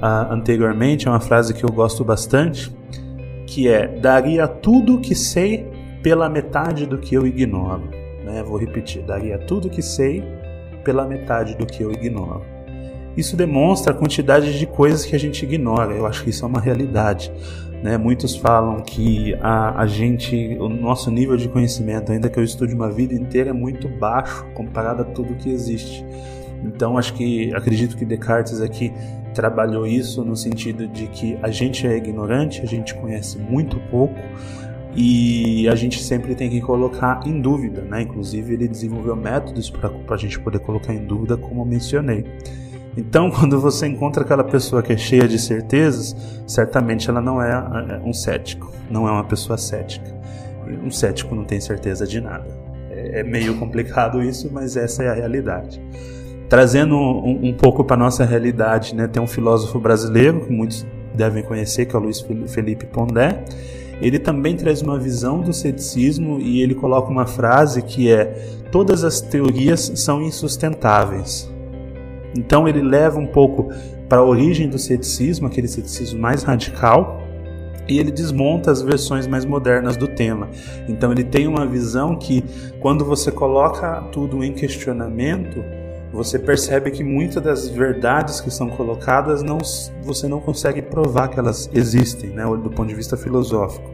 uh, 0.00 0.31
anteriormente, 0.31 1.09
é 1.09 1.11
uma 1.11 1.18
frase 1.20 1.55
que 1.55 1.64
eu 1.64 1.70
gosto 1.70 2.05
bastante, 2.05 2.70
que 3.51 3.69
é: 3.69 3.89
daria 3.89 4.47
tudo 4.47 5.01
que 5.01 5.15
sei 5.15 5.69
pela 6.03 6.29
metade 6.31 6.87
do 6.87 6.97
que 6.99 7.15
eu 7.15 7.27
ignoro. 7.27 7.91
Né? 8.25 8.43
Vou 8.43 8.57
repetir: 8.57 9.03
daria 9.03 9.39
tudo 9.39 9.69
que 9.69 9.83
sei 9.83 10.23
pela 10.85 11.07
metade 11.07 11.57
do 11.57 11.67
que 11.67 11.83
eu 11.83 11.91
ignoro. 11.91 12.43
Isso 13.17 13.37
demonstra 13.37 13.93
a 13.93 13.97
quantidade 13.97 14.57
de 14.57 14.67
coisas 14.67 15.05
que 15.05 15.15
a 15.17 15.19
gente 15.19 15.45
ignora. 15.45 15.93
Eu 15.93 16.07
acho 16.07 16.23
que 16.23 16.31
isso 16.31 16.45
é 16.45 16.49
uma 16.49 16.61
realidade. 16.61 17.31
Né? 17.83 17.99
Muitos 17.99 18.37
falam 18.37 18.81
que 18.83 19.35
a, 19.41 19.81
a 19.83 19.87
gente, 19.87 20.57
o 20.61 20.69
nosso 20.69 21.11
nível 21.11 21.37
de 21.37 21.49
conhecimento, 21.49 22.13
ainda 22.13 22.29
que 22.29 22.39
eu 22.39 22.45
estude 22.45 22.73
uma 22.73 22.91
vida 22.91 23.15
inteira, 23.15 23.51
é 23.51 23.53
muito 23.53 23.89
baixo 23.89 24.47
comparado 24.55 25.03
a 25.03 25.05
tudo 25.05 25.35
que 25.35 25.51
existe. 25.51 26.05
Então 26.65 26.97
acho 26.97 27.15
que 27.15 27.53
acredito 27.55 27.97
que 27.97 28.05
Descartes 28.05 28.61
aqui 28.61 28.93
trabalhou 29.31 29.87
isso 29.87 30.25
no 30.25 30.37
sentido 30.37 30.87
de 30.87 31.07
que 31.07 31.38
a 31.43 31.51
gente 31.51 31.87
é 31.87 31.97
ignorante, 31.97 32.61
a 32.62 32.66
gente 32.66 32.95
conhece 32.95 33.38
muito 33.38 33.79
pouco 33.90 34.19
e 34.95 35.69
a 35.69 35.75
gente 35.75 36.03
sempre 36.03 36.35
tem 36.35 36.51
que 36.51 36.61
colocar 36.61 37.21
em 37.25 37.40
dúvida, 37.40 37.83
né? 37.83 38.03
Inclusive 38.03 38.55
ele 38.55 38.69
desenvolveu 38.69 39.14
métodos 39.14 39.71
para 39.71 39.90
a 40.09 40.16
gente 40.16 40.38
poder 40.40 40.59
colocar 40.61 40.93
em 40.93 41.05
dúvida, 41.05 41.37
como 41.37 41.62
eu 41.62 41.64
mencionei. 41.64 42.25
Então, 42.97 43.31
quando 43.33 43.61
você 43.61 43.87
encontra 43.87 44.25
aquela 44.25 44.45
pessoa 44.45 44.83
que 44.83 44.93
é 44.93 44.97
cheia 44.97 45.29
de 45.29 45.38
certezas, 45.38 46.16
certamente 46.47 47.09
ela 47.09 47.21
não 47.21 47.40
é, 47.40 47.51
é 47.53 48.01
um 48.05 48.12
cético, 48.12 48.73
não 48.90 49.07
é 49.07 49.12
uma 49.12 49.25
pessoa 49.25 49.57
cética. 49.57 50.19
Um 50.85 50.90
cético 50.90 51.35
não 51.35 51.45
tem 51.45 51.61
certeza 51.61 52.07
de 52.07 52.21
nada. 52.21 52.47
É, 52.90 53.21
é 53.21 53.23
meio 53.23 53.57
complicado 53.59 54.23
isso, 54.23 54.51
mas 54.53 54.77
essa 54.77 55.05
é 55.05 55.09
a 55.09 55.14
realidade 55.14 55.81
trazendo 56.51 56.97
um, 56.97 57.47
um 57.49 57.53
pouco 57.55 57.85
para 57.85 57.97
nossa 57.97 58.25
realidade, 58.25 58.93
né? 58.93 59.07
Tem 59.07 59.23
um 59.23 59.27
filósofo 59.27 59.79
brasileiro 59.79 60.41
que 60.41 60.53
muitos 60.53 60.85
devem 61.15 61.45
conhecer, 61.45 61.87
que 61.87 61.95
é 61.95 61.99
o 61.99 62.03
Luiz 62.03 62.21
Felipe 62.49 62.87
Pondé. 62.87 63.45
Ele 64.03 64.19
também 64.19 64.57
traz 64.57 64.83
uma 64.83 64.99
visão 64.99 65.41
do 65.41 65.53
ceticismo 65.53 66.41
e 66.41 66.61
ele 66.61 66.75
coloca 66.75 67.09
uma 67.09 67.25
frase 67.25 67.81
que 67.83 68.11
é: 68.11 68.25
todas 68.73 69.05
as 69.05 69.21
teorias 69.21 69.93
são 69.95 70.21
insustentáveis. 70.23 71.49
Então 72.37 72.67
ele 72.67 72.83
leva 72.83 73.21
um 73.21 73.27
pouco 73.27 73.73
para 74.09 74.19
a 74.19 74.25
origem 74.25 74.69
do 74.69 74.79
ceticismo, 74.79 75.47
aquele 75.47 75.69
ceticismo 75.69 76.19
mais 76.19 76.43
radical, 76.43 77.23
e 77.87 78.01
ele 78.01 78.11
desmonta 78.11 78.73
as 78.73 78.83
versões 78.83 79.25
mais 79.25 79.45
modernas 79.45 79.97
do 79.97 80.09
tema. 80.09 80.49
Então 80.89 81.13
ele 81.13 81.23
tem 81.23 81.47
uma 81.47 81.65
visão 81.65 82.17
que 82.17 82.43
quando 82.81 83.05
você 83.05 83.31
coloca 83.31 84.03
tudo 84.11 84.43
em 84.43 84.53
questionamento, 84.53 85.63
você 86.12 86.38
percebe 86.38 86.90
que 86.90 87.05
muitas 87.05 87.42
das 87.42 87.68
verdades 87.68 88.40
que 88.40 88.51
são 88.51 88.68
colocadas 88.68 89.42
não, 89.42 89.59
você 90.03 90.27
não 90.27 90.40
consegue 90.40 90.83
provar 90.83 91.29
que 91.29 91.38
elas 91.38 91.70
existem, 91.73 92.31
né, 92.31 92.44
do 92.44 92.70
ponto 92.70 92.88
de 92.88 92.94
vista 92.94 93.16
filosófico. 93.16 93.88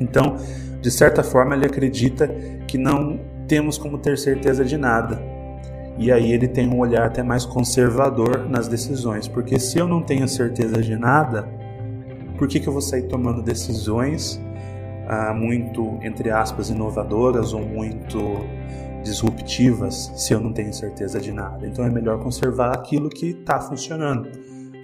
Então, 0.00 0.36
de 0.80 0.90
certa 0.90 1.22
forma, 1.22 1.54
ele 1.54 1.66
acredita 1.66 2.28
que 2.66 2.76
não 2.76 3.20
temos 3.46 3.78
como 3.78 3.96
ter 3.96 4.18
certeza 4.18 4.64
de 4.64 4.76
nada. 4.76 5.22
E 5.98 6.12
aí 6.12 6.32
ele 6.32 6.46
tem 6.46 6.68
um 6.68 6.78
olhar 6.78 7.06
até 7.06 7.22
mais 7.22 7.46
conservador 7.46 8.48
nas 8.48 8.68
decisões, 8.68 9.26
porque 9.26 9.58
se 9.58 9.78
eu 9.78 9.88
não 9.88 10.02
tenho 10.02 10.28
certeza 10.28 10.82
de 10.82 10.96
nada, 10.96 11.48
por 12.36 12.46
que, 12.48 12.60
que 12.60 12.68
eu 12.68 12.72
vou 12.72 12.82
sair 12.82 13.04
tomando 13.04 13.40
decisões 13.40 14.38
ah, 15.08 15.32
muito, 15.32 15.98
entre 16.02 16.30
aspas, 16.30 16.68
inovadoras 16.68 17.54
ou 17.54 17.62
muito 17.62 18.18
disruptivas 19.06 20.12
se 20.16 20.34
eu 20.34 20.40
não 20.40 20.52
tenho 20.52 20.72
certeza 20.72 21.20
de 21.20 21.32
nada. 21.32 21.66
Então 21.66 21.84
é 21.84 21.90
melhor 21.90 22.18
conservar 22.22 22.72
aquilo 22.72 23.08
que 23.08 23.28
está 23.28 23.60
funcionando. 23.60 24.28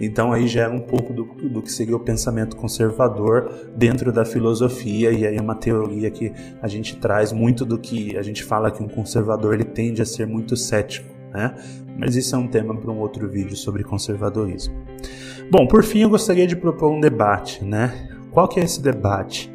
Então 0.01 0.33
aí 0.33 0.49
gera 0.49 0.73
um 0.73 0.81
pouco 0.81 1.13
do, 1.13 1.25
do, 1.25 1.63
que 1.63 1.71
seria 1.71 1.95
o 1.95 2.01
pensamento 2.01 2.57
conservador 2.57 3.71
dentro 3.77 4.13
da 4.13 4.25
filosofia 4.25 5.13
e 5.13 5.27
aí 5.27 5.37
é 5.37 5.41
uma 5.41 5.55
teoria 5.55 6.11
que 6.11 6.33
a 6.61 6.67
gente 6.67 6.97
traz 6.97 7.33
muito 7.33 7.65
do 7.65 7.79
que 7.79 8.17
a 8.17 8.23
gente 8.23 8.43
fala 8.43 8.71
que 8.71 8.83
um 8.83 8.89
conservador 8.89 9.55
ele 9.55 9.65
tende 9.65 10.03
a 10.03 10.07
ser 10.07 10.27
muito 10.27 10.57
cético, 10.57 11.09
né? 11.33 11.55
Mas 11.97 12.17
isso 12.17 12.35
é 12.35 12.39
um 12.39 12.49
tema 12.49 12.75
para 12.75 12.91
um 12.91 12.99
outro 12.99 13.29
vídeo 13.29 13.55
sobre 13.55 13.85
conservadorismo. 13.85 14.75
Bom, 15.51 15.67
por 15.67 15.85
fim 15.85 16.01
eu 16.01 16.11
gostaria 16.11 16.47
de 16.47 16.57
propor 16.57 16.91
um 16.91 17.01
debate, 17.01 17.65
né? 17.65 18.09
Qual 18.33 18.49
que 18.49 18.59
é 18.59 18.65
esse 18.65 18.81
debate? 18.83 19.53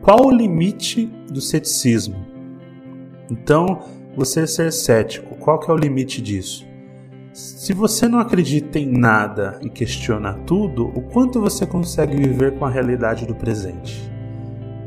Qual 0.00 0.26
o 0.26 0.30
limite 0.30 1.06
do 1.28 1.40
ceticismo? 1.40 2.25
Então, 3.30 3.80
você 4.16 4.46
ser 4.46 4.72
cético, 4.72 5.36
qual 5.36 5.58
que 5.58 5.70
é 5.70 5.74
o 5.74 5.76
limite 5.76 6.22
disso? 6.22 6.66
Se 7.32 7.74
você 7.74 8.08
não 8.08 8.18
acredita 8.18 8.78
em 8.78 8.86
nada 8.86 9.58
e 9.62 9.68
questiona 9.68 10.34
tudo, 10.46 10.86
o 10.94 11.02
quanto 11.02 11.40
você 11.40 11.66
consegue 11.66 12.16
viver 12.16 12.58
com 12.58 12.64
a 12.64 12.70
realidade 12.70 13.26
do 13.26 13.34
presente? 13.34 14.10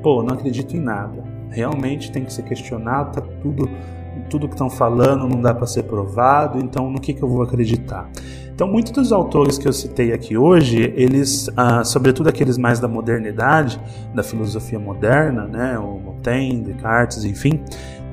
Pô, 0.01 0.23
não 0.23 0.33
acredito 0.33 0.75
em 0.75 0.79
nada. 0.79 1.23
Realmente 1.49 2.11
tem 2.11 2.25
que 2.25 2.33
ser 2.33 2.43
questionado, 2.43 3.21
tá 3.21 3.27
tudo 3.41 3.69
tudo 4.29 4.47
que 4.47 4.53
estão 4.53 4.69
falando 4.69 5.27
não 5.27 5.41
dá 5.41 5.53
para 5.53 5.67
ser 5.67 5.83
provado, 5.83 6.59
então 6.59 6.89
no 6.89 6.99
que, 6.99 7.13
que 7.13 7.23
eu 7.23 7.27
vou 7.27 7.41
acreditar? 7.41 8.09
Então, 8.53 8.67
muitos 8.67 8.91
dos 8.91 9.13
autores 9.13 9.57
que 9.57 9.65
eu 9.65 9.71
citei 9.71 10.11
aqui 10.11 10.37
hoje, 10.37 10.93
eles, 10.97 11.49
ah, 11.55 11.81
sobretudo 11.85 12.27
aqueles 12.27 12.57
mais 12.57 12.77
da 12.77 12.89
modernidade, 12.89 13.79
da 14.13 14.21
filosofia 14.21 14.77
moderna, 14.77 15.47
né, 15.47 15.79
o 15.79 15.97
Montaigne, 15.97 16.63
Descartes, 16.63 17.23
enfim, 17.23 17.61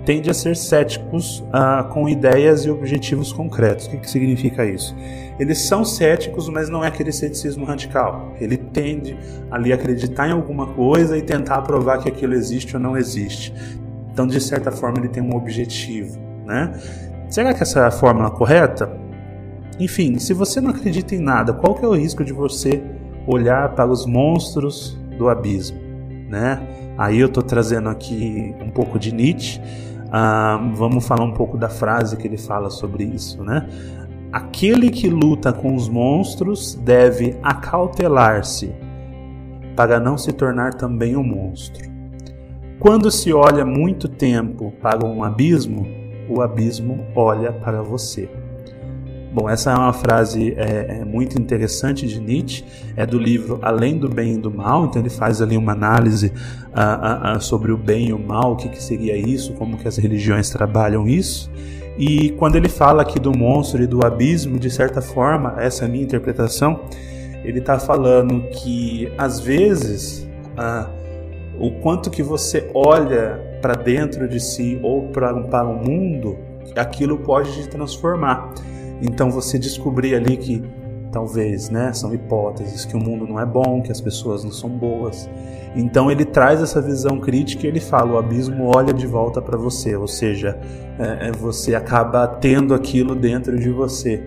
tende 0.06 0.30
a 0.30 0.34
ser 0.34 0.56
céticos 0.56 1.40
uh, 1.40 1.88
com 1.92 2.08
ideias 2.08 2.64
e 2.64 2.70
objetivos 2.70 3.32
concretos. 3.32 3.86
O 3.86 3.90
que, 3.90 3.96
que 3.98 4.08
significa 4.08 4.64
isso? 4.64 4.96
Eles 5.38 5.58
são 5.58 5.84
céticos, 5.84 6.48
mas 6.48 6.70
não 6.70 6.84
é 6.84 6.86
aquele 6.86 7.10
ceticismo 7.10 7.64
radical. 7.64 8.32
Ele 8.40 8.56
tende 8.56 9.18
ali 9.50 9.72
a 9.72 9.74
acreditar 9.74 10.28
em 10.28 10.32
alguma 10.32 10.68
coisa 10.68 11.18
e 11.18 11.22
tentar 11.22 11.60
provar 11.62 11.98
que 11.98 12.08
aquilo 12.08 12.34
existe 12.34 12.76
ou 12.76 12.80
não 12.80 12.96
existe. 12.96 13.52
Então, 14.12 14.28
de 14.28 14.40
certa 14.40 14.70
forma, 14.70 14.98
ele 14.98 15.08
tem 15.08 15.22
um 15.22 15.34
objetivo, 15.34 16.18
né? 16.46 16.72
Será 17.28 17.52
que 17.52 17.64
essa 17.64 17.80
é 17.80 17.86
a 17.86 17.90
fórmula 17.90 18.30
correta? 18.30 18.88
Enfim, 19.78 20.18
se 20.20 20.32
você 20.32 20.60
não 20.60 20.70
acredita 20.70 21.16
em 21.16 21.20
nada, 21.20 21.52
qual 21.52 21.74
que 21.74 21.84
é 21.84 21.88
o 21.88 21.94
risco 21.94 22.24
de 22.24 22.32
você 22.32 22.80
olhar 23.26 23.74
para 23.74 23.90
os 23.90 24.06
monstros 24.06 24.96
do 25.18 25.28
abismo, 25.28 25.78
né? 26.30 26.62
Aí 26.96 27.18
eu 27.18 27.26
estou 27.26 27.42
trazendo 27.42 27.88
aqui 27.88 28.54
um 28.60 28.70
pouco 28.70 28.98
de 28.98 29.12
Nietzsche, 29.12 29.60
ah, 30.10 30.60
vamos 30.74 31.06
falar 31.06 31.24
um 31.24 31.32
pouco 31.32 31.56
da 31.56 31.68
frase 31.68 32.16
que 32.16 32.26
ele 32.26 32.38
fala 32.38 32.70
sobre 32.70 33.04
isso, 33.04 33.42
né? 33.42 33.66
Aquele 34.32 34.90
que 34.90 35.08
luta 35.08 35.52
com 35.52 35.74
os 35.74 35.88
monstros 35.88 36.74
deve 36.74 37.38
acautelar-se 37.42 38.74
para 39.76 40.00
não 40.00 40.16
se 40.16 40.32
tornar 40.32 40.74
também 40.74 41.16
um 41.16 41.22
monstro. 41.22 41.84
quando 42.78 43.10
se 43.10 43.32
olha 43.32 43.64
muito 43.64 44.06
tempo 44.06 44.72
para 44.82 45.04
um 45.04 45.24
abismo, 45.24 45.86
o 46.28 46.42
abismo 46.42 47.06
olha 47.14 47.52
para 47.52 47.82
você. 47.82 48.28
Bom, 49.36 49.50
essa 49.50 49.70
é 49.70 49.74
uma 49.74 49.92
frase 49.92 50.54
é, 50.56 51.00
é, 51.00 51.04
muito 51.04 51.38
interessante 51.38 52.06
de 52.06 52.18
Nietzsche, 52.18 52.64
é 52.96 53.04
do 53.04 53.18
livro 53.18 53.58
Além 53.60 53.98
do 53.98 54.08
Bem 54.08 54.32
e 54.32 54.38
do 54.38 54.50
Mal, 54.50 54.86
então 54.86 55.02
ele 55.02 55.10
faz 55.10 55.42
ali 55.42 55.58
uma 55.58 55.72
análise 55.72 56.28
uh, 56.28 57.34
uh, 57.34 57.36
uh, 57.36 57.40
sobre 57.42 57.70
o 57.70 57.76
bem 57.76 58.08
e 58.08 58.12
o 58.14 58.18
mal, 58.18 58.52
o 58.52 58.56
que, 58.56 58.70
que 58.70 58.82
seria 58.82 59.14
isso, 59.14 59.52
como 59.52 59.76
que 59.76 59.86
as 59.86 59.98
religiões 59.98 60.48
trabalham 60.48 61.06
isso. 61.06 61.50
E 61.98 62.30
quando 62.38 62.56
ele 62.56 62.70
fala 62.70 63.02
aqui 63.02 63.20
do 63.20 63.30
monstro 63.30 63.82
e 63.82 63.86
do 63.86 64.06
abismo, 64.06 64.58
de 64.58 64.70
certa 64.70 65.02
forma, 65.02 65.54
essa 65.58 65.84
é 65.84 65.86
a 65.86 65.90
minha 65.90 66.04
interpretação, 66.04 66.80
ele 67.44 67.58
está 67.58 67.78
falando 67.78 68.40
que 68.48 69.12
às 69.18 69.38
vezes 69.38 70.26
o 71.60 71.72
quanto 71.82 72.08
que 72.08 72.22
você 72.22 72.70
olha 72.72 73.38
para 73.60 73.74
dentro 73.74 74.26
de 74.26 74.40
si 74.40 74.80
ou 74.82 75.08
para 75.08 75.62
o 75.62 75.74
mundo, 75.74 76.38
aquilo 76.74 77.18
pode 77.18 77.52
te 77.52 77.68
transformar. 77.68 78.54
Então 79.00 79.30
você 79.30 79.58
descobrir 79.58 80.14
ali 80.14 80.36
que 80.36 80.62
talvez, 81.16 81.70
né, 81.70 81.94
são 81.94 82.12
hipóteses 82.12 82.84
que 82.84 82.94
o 82.94 83.00
mundo 83.00 83.26
não 83.26 83.40
é 83.40 83.46
bom, 83.46 83.80
que 83.80 83.90
as 83.90 84.00
pessoas 84.00 84.44
não 84.44 84.52
são 84.52 84.68
boas. 84.68 85.28
Então 85.74 86.10
ele 86.10 86.24
traz 86.24 86.60
essa 86.60 86.80
visão 86.80 87.18
crítica 87.20 87.66
e 87.66 87.68
ele 87.68 87.80
fala: 87.80 88.12
o 88.12 88.18
abismo 88.18 88.70
olha 88.74 88.92
de 88.92 89.06
volta 89.06 89.40
para 89.40 89.56
você, 89.56 89.96
ou 89.96 90.06
seja, 90.06 90.58
é, 90.98 91.28
é, 91.28 91.32
você 91.32 91.74
acaba 91.74 92.26
tendo 92.26 92.74
aquilo 92.74 93.14
dentro 93.14 93.58
de 93.58 93.70
você. 93.70 94.22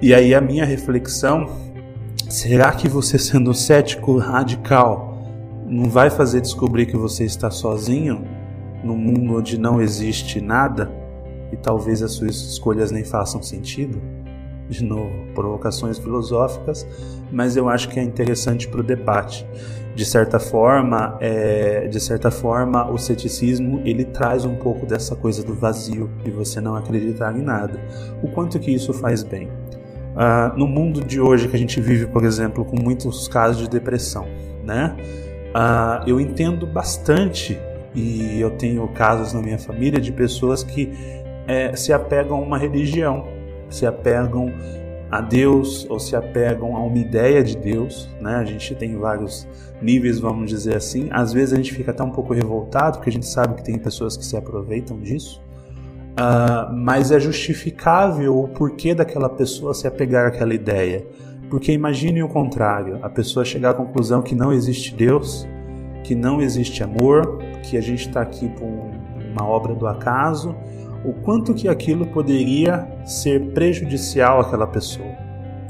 E 0.00 0.14
aí 0.14 0.34
a 0.34 0.40
minha 0.40 0.64
reflexão: 0.64 1.48
será 2.28 2.72
que 2.72 2.88
você 2.88 3.18
sendo 3.18 3.52
cético 3.52 4.16
radical 4.18 5.18
não 5.66 5.88
vai 5.88 6.10
fazer 6.10 6.40
descobrir 6.40 6.86
que 6.86 6.96
você 6.96 7.24
está 7.24 7.50
sozinho 7.50 8.24
num 8.82 8.96
mundo 8.96 9.38
onde 9.38 9.58
não 9.58 9.80
existe 9.80 10.40
nada? 10.40 10.99
E 11.52 11.56
talvez 11.56 12.02
as 12.02 12.12
suas 12.12 12.36
escolhas 12.36 12.90
nem 12.90 13.04
façam 13.04 13.42
sentido. 13.42 14.00
De 14.68 14.84
novo, 14.84 15.10
provocações 15.34 15.98
filosóficas, 15.98 16.86
mas 17.32 17.56
eu 17.56 17.68
acho 17.68 17.88
que 17.88 17.98
é 17.98 18.02
interessante 18.02 18.68
para 18.68 18.80
o 18.80 18.84
debate. 18.84 19.44
De 19.96 20.04
certa 20.04 20.38
forma, 20.38 21.18
é, 21.20 21.88
de 21.88 21.98
certa 21.98 22.30
forma, 22.30 22.88
o 22.88 22.96
ceticismo 22.96 23.82
ele 23.84 24.04
traz 24.04 24.44
um 24.44 24.54
pouco 24.54 24.86
dessa 24.86 25.16
coisa 25.16 25.42
do 25.42 25.54
vazio 25.54 26.08
e 26.24 26.30
você 26.30 26.60
não 26.60 26.76
acreditar 26.76 27.36
em 27.36 27.42
nada. 27.42 27.80
O 28.22 28.28
quanto 28.28 28.58
que 28.60 28.70
isso 28.70 28.92
faz 28.92 29.24
bem? 29.24 29.48
Uh, 29.48 30.56
no 30.56 30.66
mundo 30.66 31.04
de 31.04 31.20
hoje 31.20 31.48
que 31.48 31.56
a 31.56 31.58
gente 31.58 31.80
vive, 31.80 32.06
por 32.06 32.24
exemplo, 32.24 32.64
com 32.64 32.80
muitos 32.80 33.26
casos 33.26 33.62
de 33.62 33.68
depressão, 33.68 34.26
né? 34.64 34.96
Uh, 35.50 36.08
eu 36.08 36.20
entendo 36.20 36.66
bastante 36.66 37.58
e 37.94 38.40
eu 38.40 38.50
tenho 38.50 38.86
casos 38.88 39.32
na 39.32 39.40
minha 39.40 39.58
família 39.58 40.00
de 40.00 40.12
pessoas 40.12 40.62
que 40.62 40.92
é, 41.50 41.74
se 41.74 41.92
apegam 41.92 42.36
a 42.36 42.40
uma 42.40 42.56
religião, 42.56 43.26
se 43.68 43.84
apegam 43.84 44.52
a 45.10 45.20
Deus 45.20 45.84
ou 45.90 45.98
se 45.98 46.14
apegam 46.14 46.76
a 46.76 46.80
uma 46.84 46.96
ideia 46.96 47.42
de 47.42 47.56
Deus, 47.56 48.08
né? 48.20 48.36
A 48.36 48.44
gente 48.44 48.72
tem 48.76 48.96
vários 48.96 49.48
níveis, 49.82 50.20
vamos 50.20 50.48
dizer 50.48 50.76
assim. 50.76 51.08
Às 51.10 51.32
vezes 51.32 51.52
a 51.52 51.56
gente 51.56 51.74
fica 51.74 51.90
até 51.90 52.04
um 52.04 52.10
pouco 52.10 52.32
revoltado, 52.32 52.98
porque 52.98 53.10
a 53.10 53.12
gente 53.12 53.26
sabe 53.26 53.56
que 53.56 53.64
tem 53.64 53.76
pessoas 53.76 54.16
que 54.16 54.24
se 54.24 54.36
aproveitam 54.36 55.00
disso. 55.00 55.42
Uh, 56.12 56.72
mas 56.72 57.10
é 57.10 57.18
justificável 57.18 58.38
o 58.38 58.46
porquê 58.46 58.94
daquela 58.94 59.28
pessoa 59.28 59.74
se 59.74 59.88
apegar 59.88 60.28
àquela 60.28 60.54
ideia. 60.54 61.04
Porque 61.48 61.72
imagine 61.72 62.22
o 62.22 62.28
contrário, 62.28 63.00
a 63.02 63.10
pessoa 63.10 63.44
chegar 63.44 63.70
à 63.70 63.74
conclusão 63.74 64.22
que 64.22 64.36
não 64.36 64.52
existe 64.52 64.94
Deus, 64.94 65.48
que 66.04 66.14
não 66.14 66.40
existe 66.40 66.84
amor, 66.84 67.38
que 67.64 67.76
a 67.76 67.80
gente 67.80 68.06
está 68.06 68.20
aqui 68.20 68.48
por 68.50 68.68
uma 69.32 69.44
obra 69.44 69.74
do 69.74 69.88
acaso 69.88 70.54
o 71.04 71.12
quanto 71.12 71.54
que 71.54 71.68
aquilo 71.68 72.06
poderia 72.06 72.86
ser 73.04 73.52
prejudicial 73.52 74.40
àquela 74.40 74.66
pessoa, 74.66 75.14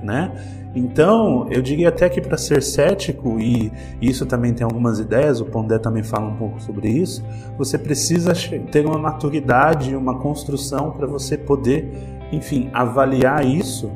né? 0.03 0.33
Então, 0.75 1.49
eu 1.51 1.61
diria 1.61 1.89
até 1.89 2.09
que 2.09 2.21
para 2.21 2.37
ser 2.37 2.63
cético, 2.63 3.41
e 3.41 3.73
isso 4.01 4.25
também 4.25 4.55
tem 4.55 4.65
algumas 4.65 5.01
ideias, 5.01 5.41
o 5.41 5.45
Pondé 5.45 5.79
também 5.79 6.03
fala 6.03 6.27
um 6.27 6.37
pouco 6.37 6.63
sobre 6.63 6.89
isso, 6.89 7.25
você 7.59 7.77
precisa 7.77 8.33
ter 8.71 8.87
uma 8.87 8.99
maturidade, 8.99 9.97
uma 9.97 10.19
construção 10.21 10.93
para 10.93 11.09
você 11.09 11.37
poder, 11.37 11.93
enfim, 12.31 12.71
avaliar 12.73 13.45
isso 13.45 13.91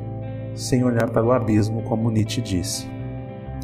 sem 0.53 0.83
olhar 0.83 1.09
para 1.09 1.23
o 1.23 1.31
abismo, 1.31 1.81
como 1.83 2.11
Nietzsche 2.11 2.41
disse. 2.41 2.94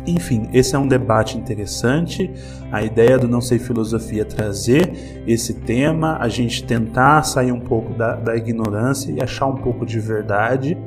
Enfim, 0.05 0.49
esse 0.51 0.75
é 0.75 0.79
um 0.79 0.87
debate 0.87 1.37
interessante. 1.37 2.31
A 2.71 2.83
ideia 2.83 3.19
do 3.19 3.27
Não 3.27 3.41
Sei 3.41 3.59
Filosofia 3.59 4.23
é 4.23 4.25
trazer 4.25 5.23
esse 5.27 5.53
tema, 5.53 6.17
a 6.19 6.27
gente 6.27 6.63
tentar 6.63 7.23
sair 7.23 7.51
um 7.51 7.59
pouco 7.59 7.93
da, 7.93 8.15
da 8.15 8.35
ignorância 8.35 9.11
e 9.11 9.21
achar 9.21 9.45
um 9.45 9.57
pouco 9.57 9.85
de 9.85 9.99
verdade, 9.99 10.77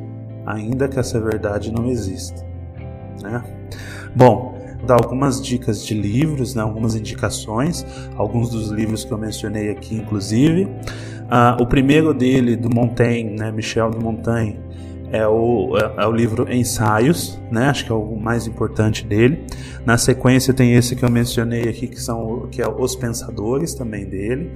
ainda 0.45 0.89
que 0.89 0.99
essa 0.99 1.21
verdade 1.21 1.73
não 1.73 1.87
exista. 1.87 2.45
Né? 3.23 3.43
Bom, 4.17 4.55
dar 4.85 4.95
algumas 4.95 5.41
dicas 5.41 5.85
de 5.85 5.95
livros, 5.95 6.55
né, 6.55 6.63
algumas 6.63 6.95
indicações, 6.95 7.87
alguns 8.17 8.51
dos 8.51 8.69
livros 8.71 9.05
que 9.05 9.13
eu 9.13 9.19
mencionei 9.19 9.71
aqui, 9.71 9.95
inclusive. 9.95 10.65
Uh, 10.65 11.63
o 11.63 11.67
primeiro 11.67 12.13
dele, 12.13 12.55
do 12.55 12.69
Montaigne, 12.69 13.37
né, 13.39 13.51
Michel 13.51 13.91
de 13.91 13.99
Montaigne, 13.99 14.61
é 15.13 15.27
o, 15.27 15.77
é, 15.77 16.03
é 16.03 16.07
o 16.07 16.13
livro 16.13 16.53
Ensaios, 16.53 17.39
né? 17.51 17.69
Acho 17.69 17.85
que 17.85 17.93
é 17.93 17.95
o 17.95 18.17
mais 18.17 18.47
importante 18.47 19.05
dele. 19.05 19.45
Na 19.85 19.97
sequência 19.97 20.53
tem 20.53 20.75
esse 20.75 20.97
que 20.97 21.05
eu 21.05 21.11
mencionei 21.11 21.69
aqui, 21.69 21.87
que 21.87 22.01
são 22.01 22.49
que 22.51 22.63
é 22.63 22.69
Os 22.69 22.97
Pensadores 22.97 23.75
também 23.75 24.05
dele. 24.05 24.51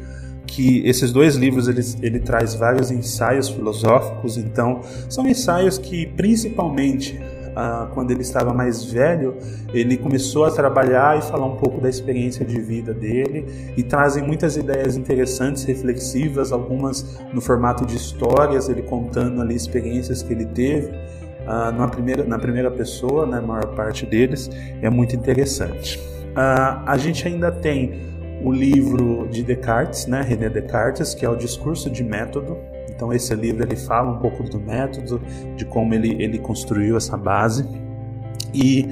Que 0.47 0.87
esses 0.87 1.13
dois 1.13 1.37
livros 1.37 1.69
ele, 1.69 1.83
ele 2.01 2.21
traz 2.21 2.55
vários 2.55 2.91
ensaios 2.91 3.51
filosóficos, 3.51 4.39
então 4.39 4.81
são 5.09 5.29
ensaios 5.29 5.77
que 5.77 6.07
principalmente 6.07 7.21
ah, 7.61 7.89
quando 7.93 8.13
ele 8.13 8.23
estava 8.23 8.55
mais 8.55 8.85
velho, 8.85 9.37
ele 9.75 9.97
começou 9.97 10.45
a 10.45 10.51
trabalhar 10.53 11.19
e 11.19 11.23
falar 11.23 11.45
um 11.45 11.57
pouco 11.57 11.81
da 11.81 11.89
experiência 11.89 12.47
de 12.47 12.61
vida 12.61 12.95
dele 12.95 13.75
e 13.77 13.83
trazem 13.83 14.23
muitas 14.23 14.57
ideias 14.57 14.97
interessantes, 14.97 15.65
reflexivas, 15.65 16.53
algumas 16.53 17.19
no 17.33 17.41
formato 17.41 17.85
de 17.85 17.97
histórias, 17.97 18.69
ele 18.69 18.83
contando 18.83 19.43
ali 19.43 19.57
experiências 19.57 20.23
que 20.23 20.33
ele 20.33 20.47
teve. 20.47 20.87
Uh, 20.87 21.73
na, 21.77 21.89
primeira, 21.89 22.23
na 22.23 22.39
primeira 22.39 22.71
pessoa, 22.71 23.27
na 23.27 23.41
né, 23.41 23.47
maior 23.49 23.75
parte 23.75 24.07
deles, 24.07 24.49
é 24.81 24.89
muito 24.89 25.17
interessante. 25.17 25.99
Uh, 25.99 26.85
a 26.87 26.97
gente 26.97 27.27
ainda 27.27 27.51
tem 27.51 28.07
o 28.45 28.53
livro 28.53 29.27
de 29.29 29.43
Descartes, 29.43 30.07
né, 30.07 30.23
René 30.23 30.49
Descartes, 30.49 31.13
que 31.13 31.27
é 31.27 31.29
o 31.29 31.35
Discurso 31.35 31.91
de 31.91 32.05
Método, 32.05 32.57
então 32.99 33.13
esse 33.13 33.33
livro 33.33 33.63
ele 33.63 33.77
fala 33.77 34.11
um 34.11 34.19
pouco 34.19 34.43
do 34.43 34.59
método, 34.59 35.23
de 35.55 35.65
como 35.65 35.95
ele, 35.95 36.21
ele 36.21 36.37
construiu 36.37 36.97
essa 36.97 37.17
base. 37.17 37.65
E, 38.53 38.89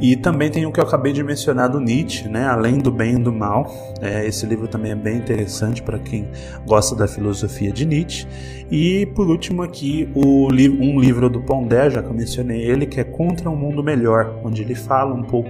e 0.00 0.16
também 0.16 0.50
tem 0.50 0.66
o 0.66 0.72
que 0.72 0.80
eu 0.80 0.84
acabei 0.84 1.12
de 1.12 1.22
mencionar 1.22 1.68
do 1.68 1.78
Nietzsche, 1.78 2.28
né? 2.28 2.44
Além 2.48 2.78
do 2.78 2.90
bem 2.90 3.14
e 3.14 3.22
do 3.22 3.32
mal. 3.32 3.72
É, 4.02 4.26
esse 4.26 4.44
livro 4.46 4.66
também 4.66 4.90
é 4.90 4.96
bem 4.96 5.18
interessante 5.18 5.80
para 5.80 5.96
quem 5.96 6.28
gosta 6.66 6.96
da 6.96 7.06
filosofia 7.06 7.70
de 7.70 7.86
Nietzsche. 7.86 8.26
E 8.68 9.06
por 9.14 9.28
último 9.28 9.62
aqui 9.62 10.10
o 10.12 10.46
um 10.48 10.98
livro 10.98 11.30
do 11.30 11.40
Pondé, 11.40 11.88
já 11.88 12.02
que 12.02 12.08
eu 12.08 12.14
mencionei 12.14 12.62
ele, 12.62 12.84
que 12.84 12.98
é 12.98 13.04
Contra 13.04 13.48
um 13.48 13.54
Mundo 13.54 13.80
Melhor, 13.80 14.40
onde 14.42 14.60
ele 14.60 14.74
fala 14.74 15.14
um 15.14 15.22
pouco 15.22 15.48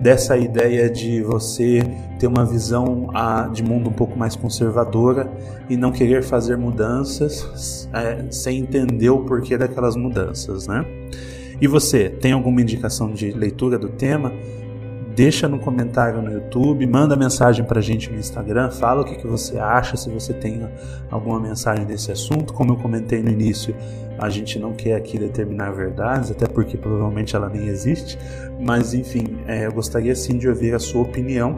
dessa 0.00 0.36
ideia 0.36 0.90
de 0.90 1.22
você 1.22 1.82
ter 2.18 2.26
uma 2.26 2.44
visão 2.44 3.08
de 3.52 3.62
mundo 3.62 3.90
um 3.90 3.92
pouco 3.92 4.18
mais 4.18 4.36
conservadora 4.36 5.30
e 5.68 5.76
não 5.76 5.90
querer 5.90 6.22
fazer 6.22 6.56
mudanças 6.56 7.88
é, 7.92 8.24
sem 8.30 8.58
entender 8.58 9.10
o 9.10 9.24
porquê 9.24 9.56
daquelas 9.56 9.96
mudanças, 9.96 10.66
né? 10.66 10.84
E 11.60 11.66
você, 11.66 12.10
tem 12.10 12.32
alguma 12.32 12.60
indicação 12.60 13.10
de 13.10 13.30
leitura 13.30 13.78
do 13.78 13.88
tema? 13.88 14.32
Deixa 15.16 15.48
no 15.48 15.58
comentário 15.58 16.20
no 16.20 16.30
YouTube, 16.30 16.86
manda 16.86 17.16
mensagem 17.16 17.64
para 17.64 17.78
a 17.78 17.82
gente 17.82 18.12
no 18.12 18.18
Instagram, 18.18 18.70
fala 18.70 19.00
o 19.00 19.04
que, 19.04 19.16
que 19.16 19.26
você 19.26 19.58
acha, 19.58 19.96
se 19.96 20.10
você 20.10 20.34
tem 20.34 20.68
alguma 21.10 21.40
mensagem 21.40 21.86
desse 21.86 22.12
assunto. 22.12 22.52
Como 22.52 22.74
eu 22.74 22.76
comentei 22.76 23.22
no 23.22 23.30
início, 23.30 23.74
a 24.18 24.28
gente 24.28 24.58
não 24.58 24.74
quer 24.74 24.94
aqui 24.94 25.18
determinar 25.18 25.70
verdades, 25.70 26.30
até 26.30 26.46
porque 26.46 26.76
provavelmente 26.76 27.34
ela 27.34 27.48
nem 27.48 27.66
existe, 27.66 28.18
mas 28.60 28.92
enfim, 28.92 29.38
é, 29.48 29.66
eu 29.66 29.72
gostaria 29.72 30.14
sim 30.14 30.36
de 30.36 30.50
ouvir 30.50 30.74
a 30.74 30.78
sua 30.78 31.00
opinião 31.00 31.56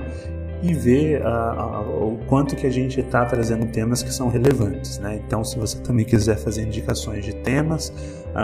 e 0.62 0.73
ver 0.73 1.23
o 1.25 2.18
quanto 2.27 2.55
que 2.55 2.66
a 2.66 2.71
gente 2.71 3.01
está 3.01 3.25
trazendo 3.25 3.66
temas 3.66 4.03
que 4.05 4.12
são 4.12 4.29
relevantes. 4.29 4.99
Né? 4.99 5.21
Então, 5.25 5.44
se 5.44 5.59
você 5.59 5.79
também 5.79 6.05
quiser 6.05 6.37
fazer 6.37 6.62
indicações 6.62 7.25
de 7.25 7.33
temas, 7.33 7.92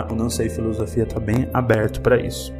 o 0.09 0.15
Não 0.15 0.29
Sei 0.29 0.49
Filosofia 0.49 1.03
está 1.03 1.19
bem 1.19 1.47
aberto 1.53 2.01
para 2.01 2.17
isso. 2.17 2.53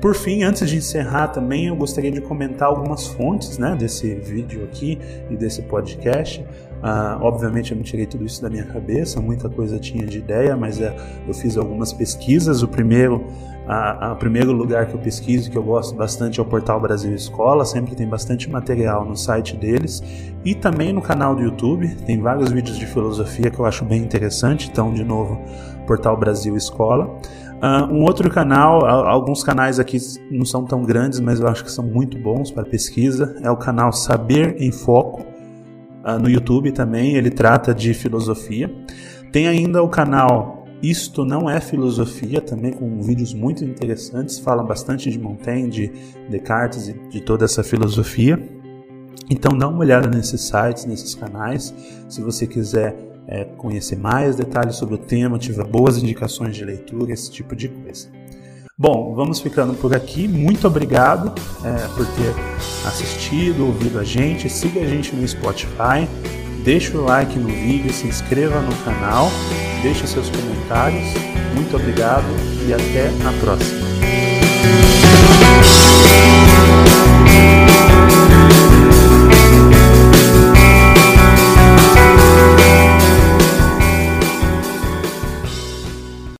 Por 0.00 0.14
fim, 0.14 0.42
antes 0.42 0.68
de 0.68 0.76
encerrar 0.76 1.28
também, 1.28 1.66
eu 1.66 1.76
gostaria 1.76 2.10
de 2.10 2.20
comentar 2.20 2.68
algumas 2.68 3.06
fontes 3.06 3.58
né, 3.58 3.74
desse 3.74 4.14
vídeo 4.14 4.64
aqui 4.64 4.98
e 5.30 5.36
desse 5.36 5.62
podcast. 5.62 6.40
Uh, 6.76 7.18
obviamente 7.22 7.72
eu 7.72 7.76
não 7.76 7.82
tirei 7.82 8.04
tudo 8.04 8.24
isso 8.24 8.40
da 8.42 8.50
minha 8.50 8.64
cabeça, 8.64 9.20
muita 9.20 9.48
coisa 9.48 9.78
tinha 9.78 10.06
de 10.06 10.18
ideia, 10.18 10.54
mas 10.54 10.78
uh, 10.78 10.92
eu 11.26 11.32
fiz 11.32 11.56
algumas 11.56 11.92
pesquisas. 11.92 12.62
O 12.62 12.68
primeiro 12.68 13.24
a, 13.66 14.12
a, 14.12 14.14
primeiro 14.14 14.52
lugar 14.52 14.86
que 14.86 14.94
eu 14.94 15.00
pesquiso, 15.00 15.50
que 15.50 15.58
eu 15.58 15.62
gosto 15.62 15.94
bastante, 15.96 16.38
é 16.38 16.42
o 16.42 16.46
Portal 16.46 16.80
Brasil 16.80 17.12
Escola, 17.12 17.64
sempre 17.64 17.96
tem 17.96 18.08
bastante 18.08 18.48
material 18.48 19.04
no 19.04 19.16
site 19.16 19.56
deles 19.56 20.02
e 20.44 20.54
também 20.54 20.92
no 20.92 21.02
canal 21.02 21.34
do 21.34 21.42
YouTube, 21.42 21.96
tem 22.06 22.20
vários 22.20 22.52
vídeos 22.52 22.78
de 22.78 22.86
filosofia 22.86 23.50
que 23.50 23.58
eu 23.58 23.66
acho 23.66 23.84
bem 23.84 24.00
interessante, 24.02 24.68
então, 24.70 24.92
de 24.92 25.02
novo, 25.02 25.40
Portal 25.86 26.16
Brasil 26.16 26.56
Escola. 26.56 27.18
Uh, 27.56 27.92
um 27.92 28.02
outro 28.02 28.30
canal, 28.30 28.84
alguns 28.84 29.42
canais 29.42 29.80
aqui 29.80 29.98
não 30.30 30.44
são 30.44 30.64
tão 30.64 30.82
grandes, 30.82 31.20
mas 31.20 31.40
eu 31.40 31.48
acho 31.48 31.64
que 31.64 31.72
são 31.72 31.84
muito 31.84 32.18
bons 32.18 32.50
para 32.50 32.64
pesquisa, 32.64 33.34
é 33.42 33.50
o 33.50 33.56
canal 33.56 33.92
Saber 33.92 34.56
em 34.60 34.70
Foco, 34.70 35.22
uh, 36.04 36.18
no 36.20 36.28
YouTube 36.28 36.70
também, 36.72 37.14
ele 37.14 37.30
trata 37.30 37.74
de 37.74 37.94
filosofia. 37.94 38.70
Tem 39.32 39.48
ainda 39.48 39.82
o 39.82 39.88
canal 39.88 40.56
isto 40.82 41.24
não 41.24 41.48
é 41.48 41.58
filosofia, 41.58 42.40
também 42.40 42.72
com 42.72 43.00
vídeos 43.00 43.32
muito 43.32 43.64
interessantes, 43.64 44.38
fala 44.38 44.62
bastante 44.62 45.10
de 45.10 45.18
Montaigne, 45.18 45.70
de 45.70 45.92
Descartes 46.28 46.88
e 46.88 46.92
de 47.08 47.20
toda 47.22 47.44
essa 47.46 47.64
filosofia. 47.64 48.38
Então 49.30 49.56
dá 49.56 49.68
uma 49.68 49.80
olhada 49.80 50.08
nesses 50.08 50.42
sites, 50.42 50.84
nesses 50.84 51.14
canais, 51.14 51.74
se 52.08 52.20
você 52.20 52.46
quiser 52.46 52.94
é, 53.28 53.44
conhecer 53.44 53.96
mais 53.96 54.36
detalhes 54.36 54.76
sobre 54.76 54.94
o 54.94 54.98
tema, 54.98 55.38
tiver 55.38 55.64
boas 55.64 55.96
indicações 55.98 56.54
de 56.54 56.64
leitura, 56.64 57.12
esse 57.12 57.30
tipo 57.30 57.54
de 57.54 57.68
coisa. 57.68 58.08
Bom, 58.78 59.14
vamos 59.14 59.40
ficando 59.40 59.74
por 59.74 59.94
aqui. 59.94 60.28
Muito 60.28 60.66
obrigado 60.66 61.34
é, 61.64 61.88
por 61.88 62.06
ter 62.06 62.34
assistido, 62.86 63.66
ouvido 63.66 63.98
a 63.98 64.04
gente. 64.04 64.50
Siga 64.50 64.80
a 64.80 64.86
gente 64.86 65.16
no 65.16 65.26
Spotify 65.26 66.06
Deixe 66.66 66.96
o 66.96 67.04
like 67.04 67.38
no 67.38 67.46
vídeo, 67.46 67.92
se 67.92 68.08
inscreva 68.08 68.60
no 68.60 68.74
canal, 68.82 69.30
deixe 69.82 70.04
seus 70.04 70.28
comentários. 70.28 71.14
Muito 71.54 71.76
obrigado 71.76 72.26
e 72.66 72.74
até 72.74 73.06
a 73.24 73.40
próxima. 73.40 73.95